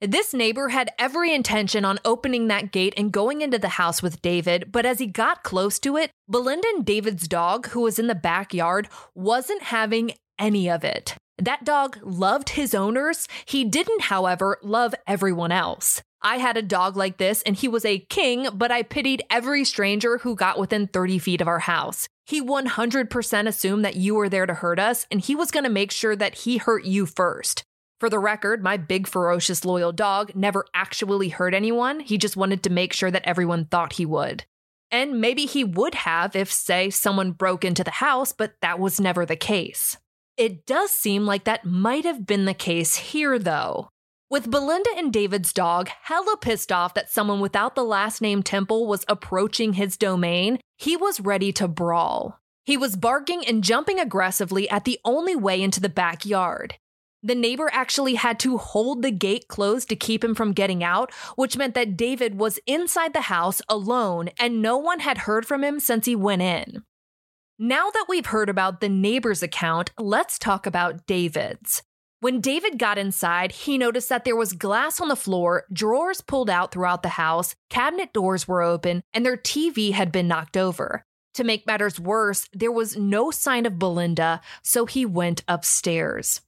This 0.00 0.32
neighbor 0.32 0.70
had 0.70 0.90
every 0.98 1.34
intention 1.34 1.84
on 1.84 1.98
opening 2.04 2.48
that 2.48 2.72
gate 2.72 2.94
and 2.96 3.12
going 3.12 3.42
into 3.42 3.58
the 3.58 3.70
house 3.70 4.02
with 4.02 4.22
David, 4.22 4.72
but 4.72 4.86
as 4.86 4.98
he 4.98 5.06
got 5.06 5.42
close 5.42 5.78
to 5.80 5.98
it, 5.98 6.10
Belinda 6.28 6.68
and 6.74 6.84
David's 6.84 7.28
dog, 7.28 7.68
who 7.68 7.82
was 7.82 7.98
in 7.98 8.06
the 8.06 8.14
backyard, 8.14 8.88
wasn't 9.14 9.64
having 9.64 10.12
any 10.38 10.68
of 10.68 10.82
it. 10.82 11.14
That 11.38 11.64
dog 11.64 11.98
loved 12.02 12.50
his 12.50 12.74
owners. 12.74 13.28
He 13.44 13.64
didn't, 13.64 14.02
however, 14.02 14.58
love 14.62 14.94
everyone 15.06 15.52
else. 15.52 16.02
I 16.22 16.38
had 16.38 16.56
a 16.56 16.62
dog 16.62 16.96
like 16.96 17.18
this, 17.18 17.42
and 17.42 17.56
he 17.56 17.68
was 17.68 17.84
a 17.84 17.98
king, 17.98 18.48
but 18.54 18.72
I 18.72 18.82
pitied 18.82 19.22
every 19.30 19.64
stranger 19.64 20.18
who 20.18 20.34
got 20.34 20.58
within 20.58 20.86
30 20.86 21.18
feet 21.18 21.40
of 21.40 21.48
our 21.48 21.60
house. 21.60 22.08
He 22.24 22.42
100% 22.42 23.46
assumed 23.46 23.84
that 23.84 23.96
you 23.96 24.14
were 24.14 24.28
there 24.28 24.46
to 24.46 24.54
hurt 24.54 24.78
us, 24.78 25.06
and 25.10 25.20
he 25.20 25.34
was 25.34 25.50
going 25.50 25.64
to 25.64 25.70
make 25.70 25.92
sure 25.92 26.16
that 26.16 26.34
he 26.36 26.56
hurt 26.56 26.84
you 26.84 27.06
first. 27.06 27.62
For 28.00 28.10
the 28.10 28.18
record, 28.18 28.62
my 28.62 28.76
big, 28.76 29.06
ferocious, 29.06 29.64
loyal 29.64 29.92
dog 29.92 30.32
never 30.34 30.66
actually 30.74 31.30
hurt 31.30 31.54
anyone. 31.54 32.00
He 32.00 32.18
just 32.18 32.36
wanted 32.36 32.62
to 32.64 32.70
make 32.70 32.92
sure 32.92 33.10
that 33.10 33.26
everyone 33.26 33.66
thought 33.66 33.94
he 33.94 34.04
would. 34.04 34.44
And 34.90 35.20
maybe 35.20 35.46
he 35.46 35.64
would 35.64 35.94
have 35.94 36.36
if, 36.36 36.52
say, 36.52 36.90
someone 36.90 37.32
broke 37.32 37.64
into 37.64 37.82
the 37.82 37.90
house, 37.90 38.32
but 38.32 38.54
that 38.60 38.78
was 38.78 39.00
never 39.00 39.24
the 39.24 39.36
case. 39.36 39.96
It 40.36 40.66
does 40.66 40.90
seem 40.90 41.24
like 41.24 41.44
that 41.44 41.64
might 41.64 42.04
have 42.04 42.26
been 42.26 42.44
the 42.44 42.54
case 42.54 42.96
here, 42.96 43.38
though. 43.38 43.88
With 44.28 44.50
Belinda 44.50 44.90
and 44.96 45.12
David's 45.12 45.52
dog 45.52 45.88
hella 46.02 46.36
pissed 46.36 46.72
off 46.72 46.94
that 46.94 47.08
someone 47.08 47.38
without 47.38 47.76
the 47.76 47.84
last 47.84 48.20
name 48.20 48.42
Temple 48.42 48.88
was 48.88 49.04
approaching 49.06 49.74
his 49.74 49.96
domain, 49.96 50.58
he 50.76 50.96
was 50.96 51.20
ready 51.20 51.52
to 51.52 51.68
brawl. 51.68 52.40
He 52.64 52.76
was 52.76 52.96
barking 52.96 53.46
and 53.46 53.62
jumping 53.62 54.00
aggressively 54.00 54.68
at 54.68 54.84
the 54.84 54.98
only 55.04 55.36
way 55.36 55.62
into 55.62 55.80
the 55.80 55.88
backyard. 55.88 56.74
The 57.22 57.36
neighbor 57.36 57.70
actually 57.72 58.14
had 58.14 58.40
to 58.40 58.58
hold 58.58 59.02
the 59.02 59.12
gate 59.12 59.46
closed 59.46 59.88
to 59.90 59.96
keep 59.96 60.24
him 60.24 60.34
from 60.34 60.52
getting 60.52 60.82
out, 60.82 61.12
which 61.36 61.56
meant 61.56 61.74
that 61.74 61.96
David 61.96 62.36
was 62.36 62.58
inside 62.66 63.12
the 63.12 63.22
house 63.22 63.62
alone 63.68 64.30
and 64.40 64.60
no 64.60 64.76
one 64.76 64.98
had 64.98 65.18
heard 65.18 65.46
from 65.46 65.62
him 65.62 65.78
since 65.78 66.04
he 66.04 66.16
went 66.16 66.42
in. 66.42 66.82
Now 67.60 67.90
that 67.90 68.06
we've 68.08 68.26
heard 68.26 68.48
about 68.48 68.80
the 68.80 68.88
neighbor's 68.88 69.44
account, 69.44 69.92
let's 69.96 70.36
talk 70.36 70.66
about 70.66 71.06
David's. 71.06 71.84
When 72.20 72.40
David 72.40 72.78
got 72.78 72.96
inside, 72.96 73.52
he 73.52 73.76
noticed 73.76 74.08
that 74.08 74.24
there 74.24 74.36
was 74.36 74.54
glass 74.54 75.00
on 75.00 75.08
the 75.08 75.16
floor, 75.16 75.64
drawers 75.70 76.22
pulled 76.22 76.48
out 76.48 76.72
throughout 76.72 77.02
the 77.02 77.10
house, 77.10 77.54
cabinet 77.68 78.14
doors 78.14 78.48
were 78.48 78.62
open, 78.62 79.02
and 79.12 79.24
their 79.24 79.36
TV 79.36 79.92
had 79.92 80.10
been 80.10 80.26
knocked 80.26 80.56
over. 80.56 81.04
To 81.34 81.44
make 81.44 81.66
matters 81.66 82.00
worse, 82.00 82.48
there 82.54 82.72
was 82.72 82.96
no 82.96 83.30
sign 83.30 83.66
of 83.66 83.78
Belinda, 83.78 84.40
so 84.62 84.86
he 84.86 85.04
went 85.04 85.44
upstairs. 85.46 86.40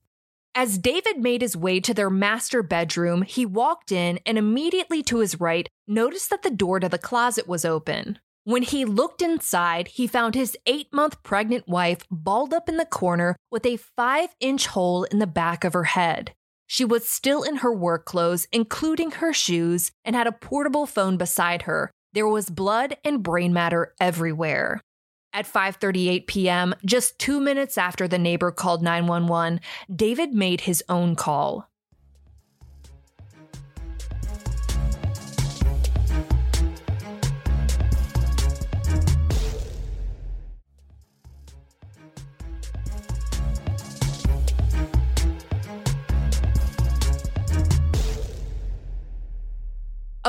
As 0.54 0.78
David 0.78 1.18
made 1.18 1.42
his 1.42 1.54
way 1.54 1.80
to 1.80 1.92
their 1.92 2.08
master 2.08 2.62
bedroom, 2.62 3.20
he 3.20 3.44
walked 3.44 3.92
in 3.92 4.18
and 4.24 4.38
immediately 4.38 5.02
to 5.02 5.18
his 5.18 5.38
right 5.38 5.68
noticed 5.86 6.30
that 6.30 6.42
the 6.42 6.50
door 6.50 6.80
to 6.80 6.88
the 6.88 6.96
closet 6.96 7.46
was 7.46 7.66
open. 7.66 8.18
When 8.48 8.62
he 8.62 8.86
looked 8.86 9.20
inside, 9.20 9.88
he 9.88 10.06
found 10.06 10.34
his 10.34 10.56
eight 10.64 10.90
month 10.90 11.22
pregnant 11.22 11.68
wife 11.68 12.06
balled 12.10 12.54
up 12.54 12.66
in 12.66 12.78
the 12.78 12.86
corner 12.86 13.36
with 13.50 13.66
a 13.66 13.76
five 13.76 14.30
inch 14.40 14.68
hole 14.68 15.04
in 15.04 15.18
the 15.18 15.26
back 15.26 15.64
of 15.64 15.74
her 15.74 15.84
head. 15.84 16.32
She 16.66 16.82
was 16.82 17.06
still 17.06 17.42
in 17.42 17.56
her 17.56 17.70
work 17.74 18.06
clothes, 18.06 18.48
including 18.50 19.10
her 19.10 19.34
shoes, 19.34 19.92
and 20.02 20.16
had 20.16 20.26
a 20.26 20.32
portable 20.32 20.86
phone 20.86 21.18
beside 21.18 21.62
her. 21.68 21.90
There 22.14 22.26
was 22.26 22.48
blood 22.48 22.96
and 23.04 23.22
brain 23.22 23.52
matter 23.52 23.92
everywhere. 24.00 24.80
At 25.34 25.44
5:38 25.44 26.26
p.m., 26.26 26.74
just 26.86 27.18
2 27.18 27.40
minutes 27.40 27.76
after 27.76 28.08
the 28.08 28.16
neighbor 28.16 28.50
called 28.50 28.82
911, 28.82 29.60
David 29.94 30.32
made 30.32 30.62
his 30.62 30.82
own 30.88 31.16
call. 31.16 31.68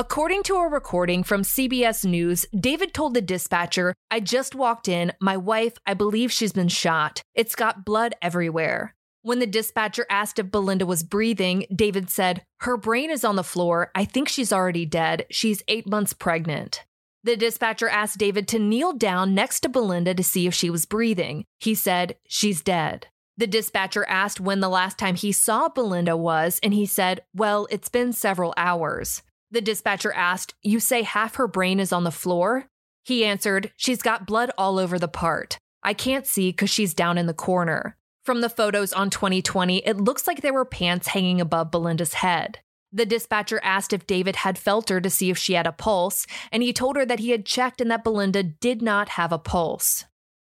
According 0.00 0.44
to 0.44 0.54
a 0.54 0.66
recording 0.66 1.22
from 1.22 1.42
CBS 1.42 2.06
News, 2.06 2.46
David 2.58 2.94
told 2.94 3.12
the 3.12 3.20
dispatcher, 3.20 3.92
I 4.10 4.20
just 4.20 4.54
walked 4.54 4.88
in. 4.88 5.12
My 5.20 5.36
wife, 5.36 5.76
I 5.86 5.92
believe 5.92 6.32
she's 6.32 6.54
been 6.54 6.68
shot. 6.68 7.20
It's 7.34 7.54
got 7.54 7.84
blood 7.84 8.14
everywhere. 8.22 8.94
When 9.20 9.40
the 9.40 9.46
dispatcher 9.46 10.06
asked 10.08 10.38
if 10.38 10.50
Belinda 10.50 10.86
was 10.86 11.02
breathing, 11.02 11.66
David 11.76 12.08
said, 12.08 12.42
Her 12.60 12.78
brain 12.78 13.10
is 13.10 13.26
on 13.26 13.36
the 13.36 13.44
floor. 13.44 13.90
I 13.94 14.06
think 14.06 14.30
she's 14.30 14.54
already 14.54 14.86
dead. 14.86 15.26
She's 15.30 15.62
eight 15.68 15.86
months 15.86 16.14
pregnant. 16.14 16.82
The 17.22 17.36
dispatcher 17.36 17.90
asked 17.90 18.16
David 18.16 18.48
to 18.48 18.58
kneel 18.58 18.94
down 18.94 19.34
next 19.34 19.60
to 19.60 19.68
Belinda 19.68 20.14
to 20.14 20.24
see 20.24 20.46
if 20.46 20.54
she 20.54 20.70
was 20.70 20.86
breathing. 20.86 21.44
He 21.58 21.74
said, 21.74 22.16
She's 22.26 22.62
dead. 22.62 23.08
The 23.36 23.46
dispatcher 23.46 24.06
asked 24.08 24.40
when 24.40 24.60
the 24.60 24.70
last 24.70 24.96
time 24.96 25.16
he 25.16 25.30
saw 25.30 25.68
Belinda 25.68 26.16
was, 26.16 26.58
and 26.62 26.72
he 26.72 26.86
said, 26.86 27.20
Well, 27.34 27.68
it's 27.70 27.90
been 27.90 28.14
several 28.14 28.54
hours. 28.56 29.20
The 29.50 29.60
dispatcher 29.60 30.12
asked, 30.12 30.54
You 30.62 30.78
say 30.80 31.02
half 31.02 31.34
her 31.36 31.48
brain 31.48 31.80
is 31.80 31.92
on 31.92 32.04
the 32.04 32.10
floor? 32.10 32.66
He 33.02 33.24
answered, 33.24 33.72
She's 33.76 34.02
got 34.02 34.26
blood 34.26 34.50
all 34.56 34.78
over 34.78 34.98
the 34.98 35.08
part. 35.08 35.58
I 35.82 35.94
can't 35.94 36.26
see 36.26 36.50
because 36.50 36.70
she's 36.70 36.94
down 36.94 37.18
in 37.18 37.26
the 37.26 37.34
corner. 37.34 37.96
From 38.24 38.42
the 38.42 38.50
photos 38.50 38.92
on 38.92 39.10
2020, 39.10 39.78
it 39.78 39.96
looks 39.96 40.26
like 40.26 40.42
there 40.42 40.52
were 40.52 40.64
pants 40.64 41.08
hanging 41.08 41.40
above 41.40 41.70
Belinda's 41.70 42.14
head. 42.14 42.60
The 42.92 43.06
dispatcher 43.06 43.60
asked 43.62 43.92
if 43.92 44.06
David 44.06 44.36
had 44.36 44.58
felt 44.58 44.88
her 44.88 45.00
to 45.00 45.10
see 45.10 45.30
if 45.30 45.38
she 45.38 45.54
had 45.54 45.66
a 45.66 45.72
pulse, 45.72 46.26
and 46.52 46.62
he 46.62 46.72
told 46.72 46.96
her 46.96 47.06
that 47.06 47.20
he 47.20 47.30
had 47.30 47.46
checked 47.46 47.80
and 47.80 47.90
that 47.90 48.04
Belinda 48.04 48.42
did 48.42 48.82
not 48.82 49.10
have 49.10 49.32
a 49.32 49.38
pulse. 49.38 50.04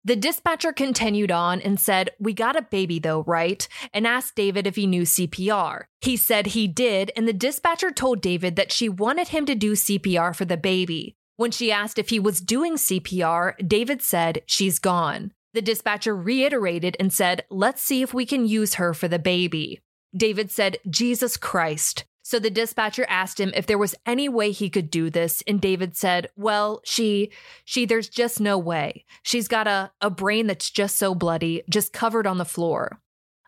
The 0.05 0.17
dispatcher 0.17 0.73
continued 0.73 1.31
on 1.31 1.61
and 1.61 1.79
said, 1.79 2.11
We 2.19 2.33
got 2.33 2.57
a 2.57 2.63
baby 2.63 2.99
though, 2.99 3.25
right? 3.27 3.67
And 3.93 4.07
asked 4.07 4.37
David 4.37 4.67
if 4.67 4.77
he 4.77 4.87
knew 4.87 5.03
CPR. 5.03 5.85
He 6.01 6.17
said 6.17 6.49
he 6.49 6.69
did, 6.69 7.11
and 7.17 7.27
the 7.27 7.33
dispatcher 7.33 7.91
told 7.91 8.21
David 8.21 8.57
that 8.57 8.73
she 8.73 8.89
wanted 8.89 9.29
him 9.29 9.45
to 9.47 9.55
do 9.55 9.73
CPR 9.73 10.35
for 10.35 10.45
the 10.45 10.57
baby. 10.57 11.17
When 11.37 11.51
she 11.51 11.71
asked 11.71 11.99
if 11.99 12.11
he 12.11 12.19
was 12.19 12.41
doing 12.41 12.75
CPR, 12.75 13.55
David 13.67 14.03
said, 14.03 14.43
She's 14.47 14.79
gone. 14.79 15.33
The 15.55 15.63
dispatcher 15.63 16.15
reiterated 16.15 16.97
and 17.01 17.13
said, 17.13 17.45
Let's 17.51 17.83
see 17.83 18.03
if 18.03 18.15
we 18.15 18.27
can 18.27 18.47
use 18.47 18.75
her 18.75 18.95
for 18.95 19.09
the 19.09 19.19
baby. 19.19 19.81
David 20.17 20.51
said, 20.51 20.79
Jesus 20.89 21.37
Christ. 21.37 22.05
So 22.29 22.39
the 22.39 22.51
dispatcher 22.51 23.07
asked 23.09 23.41
him 23.41 23.53
if 23.57 23.67
there 23.67 23.79
was 23.79 23.95
any 24.05 24.29
way 24.29 24.51
he 24.51 24.69
could 24.69 24.91
do 24.91 25.09
this, 25.09 25.43
and 25.47 25.59
David 25.59 25.97
said, 25.97 26.29
Well, 26.37 26.83
she, 26.85 27.31
she, 27.65 27.87
there's 27.87 28.11
just 28.11 28.39
no 28.39 28.59
way. 28.59 29.07
She's 29.23 29.49
got 29.49 29.67
a, 29.67 29.93
a 30.03 30.11
brain 30.11 30.47
that's 30.47 30.69
just 30.71 30.99
so 30.99 31.15
bloody, 31.15 31.63
just 31.71 31.95
covered 31.95 32.27
on 32.27 32.37
the 32.37 32.45
floor. 32.45 33.01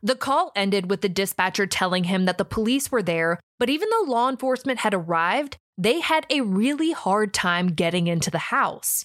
The 0.02 0.16
call 0.16 0.50
ended 0.56 0.88
with 0.88 1.02
the 1.02 1.10
dispatcher 1.10 1.66
telling 1.66 2.04
him 2.04 2.24
that 2.24 2.38
the 2.38 2.44
police 2.46 2.90
were 2.90 3.02
there, 3.02 3.38
but 3.58 3.68
even 3.68 3.90
though 3.90 4.10
law 4.10 4.30
enforcement 4.30 4.78
had 4.78 4.94
arrived, 4.94 5.58
they 5.76 6.00
had 6.00 6.24
a 6.30 6.40
really 6.40 6.92
hard 6.92 7.34
time 7.34 7.74
getting 7.74 8.06
into 8.06 8.30
the 8.30 8.38
house. 8.38 9.04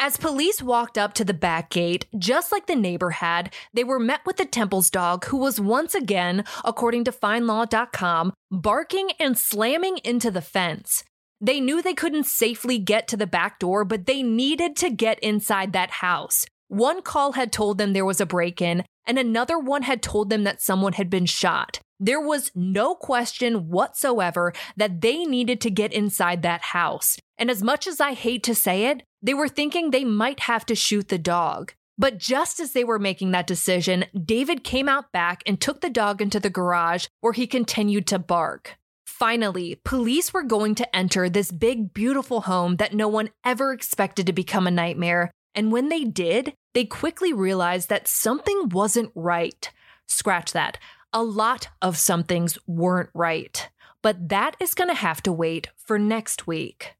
As 0.00 0.16
police 0.16 0.62
walked 0.62 0.96
up 0.96 1.12
to 1.14 1.24
the 1.24 1.34
back 1.34 1.70
gate, 1.70 2.06
just 2.16 2.52
like 2.52 2.66
the 2.66 2.76
neighbor 2.76 3.10
had, 3.10 3.52
they 3.74 3.82
were 3.82 3.98
met 3.98 4.20
with 4.24 4.36
the 4.36 4.44
Temple's 4.44 4.90
dog, 4.90 5.24
who 5.24 5.38
was 5.38 5.60
once 5.60 5.92
again, 5.92 6.44
according 6.64 7.02
to 7.04 7.12
FindLaw.com, 7.12 8.32
barking 8.48 9.10
and 9.18 9.36
slamming 9.36 9.98
into 10.04 10.30
the 10.30 10.40
fence. 10.40 11.02
They 11.40 11.58
knew 11.60 11.82
they 11.82 11.94
couldn't 11.94 12.26
safely 12.26 12.78
get 12.78 13.08
to 13.08 13.16
the 13.16 13.26
back 13.26 13.58
door, 13.58 13.84
but 13.84 14.06
they 14.06 14.22
needed 14.22 14.76
to 14.76 14.90
get 14.90 15.18
inside 15.18 15.72
that 15.72 15.90
house. 15.90 16.46
One 16.68 17.02
call 17.02 17.32
had 17.32 17.50
told 17.50 17.78
them 17.78 17.92
there 17.92 18.04
was 18.04 18.20
a 18.20 18.26
break 18.26 18.62
in, 18.62 18.84
and 19.04 19.18
another 19.18 19.58
one 19.58 19.82
had 19.82 20.00
told 20.00 20.30
them 20.30 20.44
that 20.44 20.62
someone 20.62 20.92
had 20.92 21.10
been 21.10 21.26
shot. 21.26 21.80
There 22.00 22.20
was 22.20 22.52
no 22.54 22.94
question 22.94 23.68
whatsoever 23.68 24.52
that 24.76 25.00
they 25.00 25.24
needed 25.24 25.60
to 25.62 25.70
get 25.70 25.92
inside 25.92 26.42
that 26.42 26.62
house. 26.62 27.18
And 27.36 27.50
as 27.50 27.62
much 27.62 27.86
as 27.86 28.00
I 28.00 28.12
hate 28.12 28.44
to 28.44 28.54
say 28.54 28.86
it, 28.86 29.02
they 29.20 29.34
were 29.34 29.48
thinking 29.48 29.90
they 29.90 30.04
might 30.04 30.40
have 30.40 30.64
to 30.66 30.74
shoot 30.74 31.08
the 31.08 31.18
dog. 31.18 31.72
But 31.98 32.18
just 32.18 32.60
as 32.60 32.72
they 32.72 32.84
were 32.84 33.00
making 33.00 33.32
that 33.32 33.48
decision, 33.48 34.04
David 34.14 34.62
came 34.62 34.88
out 34.88 35.10
back 35.10 35.42
and 35.44 35.60
took 35.60 35.80
the 35.80 35.90
dog 35.90 36.22
into 36.22 36.38
the 36.38 36.50
garage 36.50 37.06
where 37.20 37.32
he 37.32 37.48
continued 37.48 38.06
to 38.06 38.20
bark. 38.20 38.76
Finally, 39.04 39.80
police 39.84 40.32
were 40.32 40.44
going 40.44 40.76
to 40.76 40.96
enter 40.96 41.28
this 41.28 41.50
big, 41.50 41.92
beautiful 41.92 42.42
home 42.42 42.76
that 42.76 42.94
no 42.94 43.08
one 43.08 43.30
ever 43.44 43.72
expected 43.72 44.26
to 44.26 44.32
become 44.32 44.68
a 44.68 44.70
nightmare. 44.70 45.32
And 45.56 45.72
when 45.72 45.88
they 45.88 46.04
did, 46.04 46.54
they 46.72 46.84
quickly 46.84 47.32
realized 47.32 47.88
that 47.88 48.06
something 48.06 48.68
wasn't 48.68 49.10
right. 49.16 49.68
Scratch 50.06 50.52
that. 50.52 50.78
A 51.12 51.22
lot 51.22 51.68
of 51.80 51.96
some 51.96 52.22
things 52.22 52.58
weren't 52.66 53.08
right. 53.14 53.68
But 54.02 54.28
that 54.28 54.56
is 54.60 54.74
going 54.74 54.88
to 54.88 54.94
have 54.94 55.22
to 55.22 55.32
wait 55.32 55.68
for 55.76 55.98
next 55.98 56.46
week. 56.46 56.96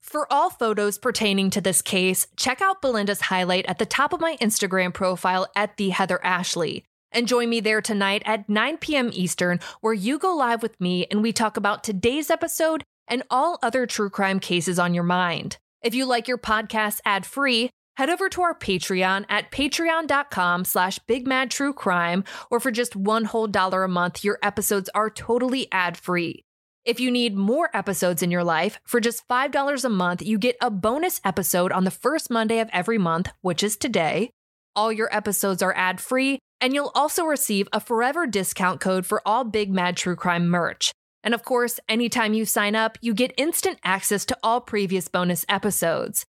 For 0.00 0.30
all 0.32 0.48
photos 0.48 0.98
pertaining 0.98 1.50
to 1.50 1.60
this 1.60 1.82
case, 1.82 2.26
check 2.36 2.62
out 2.62 2.80
Belinda's 2.80 3.20
highlight 3.22 3.66
at 3.66 3.78
the 3.78 3.86
top 3.86 4.12
of 4.12 4.20
my 4.20 4.36
Instagram 4.40 4.92
profile 4.92 5.46
at 5.54 5.76
the 5.76 5.90
Heather 5.90 6.18
Ashley. 6.24 6.84
And 7.12 7.28
join 7.28 7.50
me 7.50 7.60
there 7.60 7.82
tonight 7.82 8.22
at 8.24 8.48
9 8.48 8.78
p.m. 8.78 9.10
Eastern, 9.12 9.60
where 9.82 9.92
you 9.92 10.18
go 10.18 10.34
live 10.34 10.62
with 10.62 10.80
me 10.80 11.06
and 11.10 11.22
we 11.22 11.32
talk 11.32 11.58
about 11.58 11.84
today's 11.84 12.30
episode 12.30 12.84
and 13.06 13.22
all 13.30 13.58
other 13.62 13.84
true 13.86 14.08
crime 14.08 14.40
cases 14.40 14.78
on 14.78 14.94
your 14.94 15.04
mind. 15.04 15.58
If 15.82 15.94
you 15.94 16.06
like 16.06 16.26
your 16.26 16.38
podcast 16.38 17.00
ad 17.04 17.26
free, 17.26 17.70
head 17.96 18.10
over 18.10 18.28
to 18.28 18.42
our 18.42 18.58
Patreon 18.58 19.24
at 19.28 19.50
patreon.com 19.50 20.64
slash 20.64 20.98
bigmadtruecrime, 21.08 22.26
or 22.50 22.60
for 22.60 22.70
just 22.70 22.96
one 22.96 23.24
whole 23.24 23.46
dollar 23.46 23.84
a 23.84 23.88
month, 23.88 24.24
your 24.24 24.38
episodes 24.42 24.90
are 24.94 25.10
totally 25.10 25.68
ad 25.72 25.96
free. 25.96 26.44
If 26.84 26.98
you 26.98 27.12
need 27.12 27.36
more 27.36 27.70
episodes 27.74 28.22
in 28.22 28.32
your 28.32 28.42
life, 28.42 28.80
for 28.84 28.98
just 28.98 29.28
$5 29.28 29.84
a 29.84 29.88
month, 29.88 30.20
you 30.20 30.36
get 30.36 30.56
a 30.60 30.68
bonus 30.68 31.20
episode 31.24 31.70
on 31.70 31.84
the 31.84 31.92
first 31.92 32.28
Monday 32.28 32.58
of 32.58 32.68
every 32.72 32.98
month, 32.98 33.28
which 33.40 33.62
is 33.62 33.76
today. 33.76 34.30
All 34.74 34.92
your 34.92 35.14
episodes 35.14 35.62
are 35.62 35.74
ad 35.76 36.00
free, 36.00 36.38
and 36.60 36.74
you'll 36.74 36.90
also 36.94 37.24
receive 37.24 37.68
a 37.72 37.78
forever 37.78 38.26
discount 38.26 38.80
code 38.80 39.06
for 39.06 39.22
all 39.24 39.44
Big 39.44 39.70
Mad 39.72 39.96
True 39.96 40.16
Crime 40.16 40.48
merch. 40.48 40.92
And 41.22 41.34
of 41.34 41.44
course, 41.44 41.78
anytime 41.88 42.34
you 42.34 42.44
sign 42.44 42.74
up, 42.74 42.98
you 43.00 43.14
get 43.14 43.32
instant 43.36 43.78
access 43.84 44.24
to 44.24 44.38
all 44.42 44.60
previous 44.60 45.06
bonus 45.06 45.44
episodes. 45.48 46.24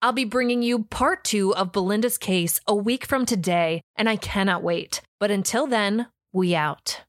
I'll 0.00 0.12
be 0.12 0.24
bringing 0.24 0.62
you 0.62 0.84
part 0.84 1.24
two 1.24 1.54
of 1.56 1.72
Belinda's 1.72 2.18
case 2.18 2.60
a 2.68 2.74
week 2.74 3.04
from 3.04 3.26
today, 3.26 3.80
and 3.96 4.08
I 4.08 4.14
cannot 4.14 4.62
wait. 4.62 5.00
But 5.18 5.32
until 5.32 5.66
then, 5.66 6.06
we 6.32 6.54
out. 6.54 7.02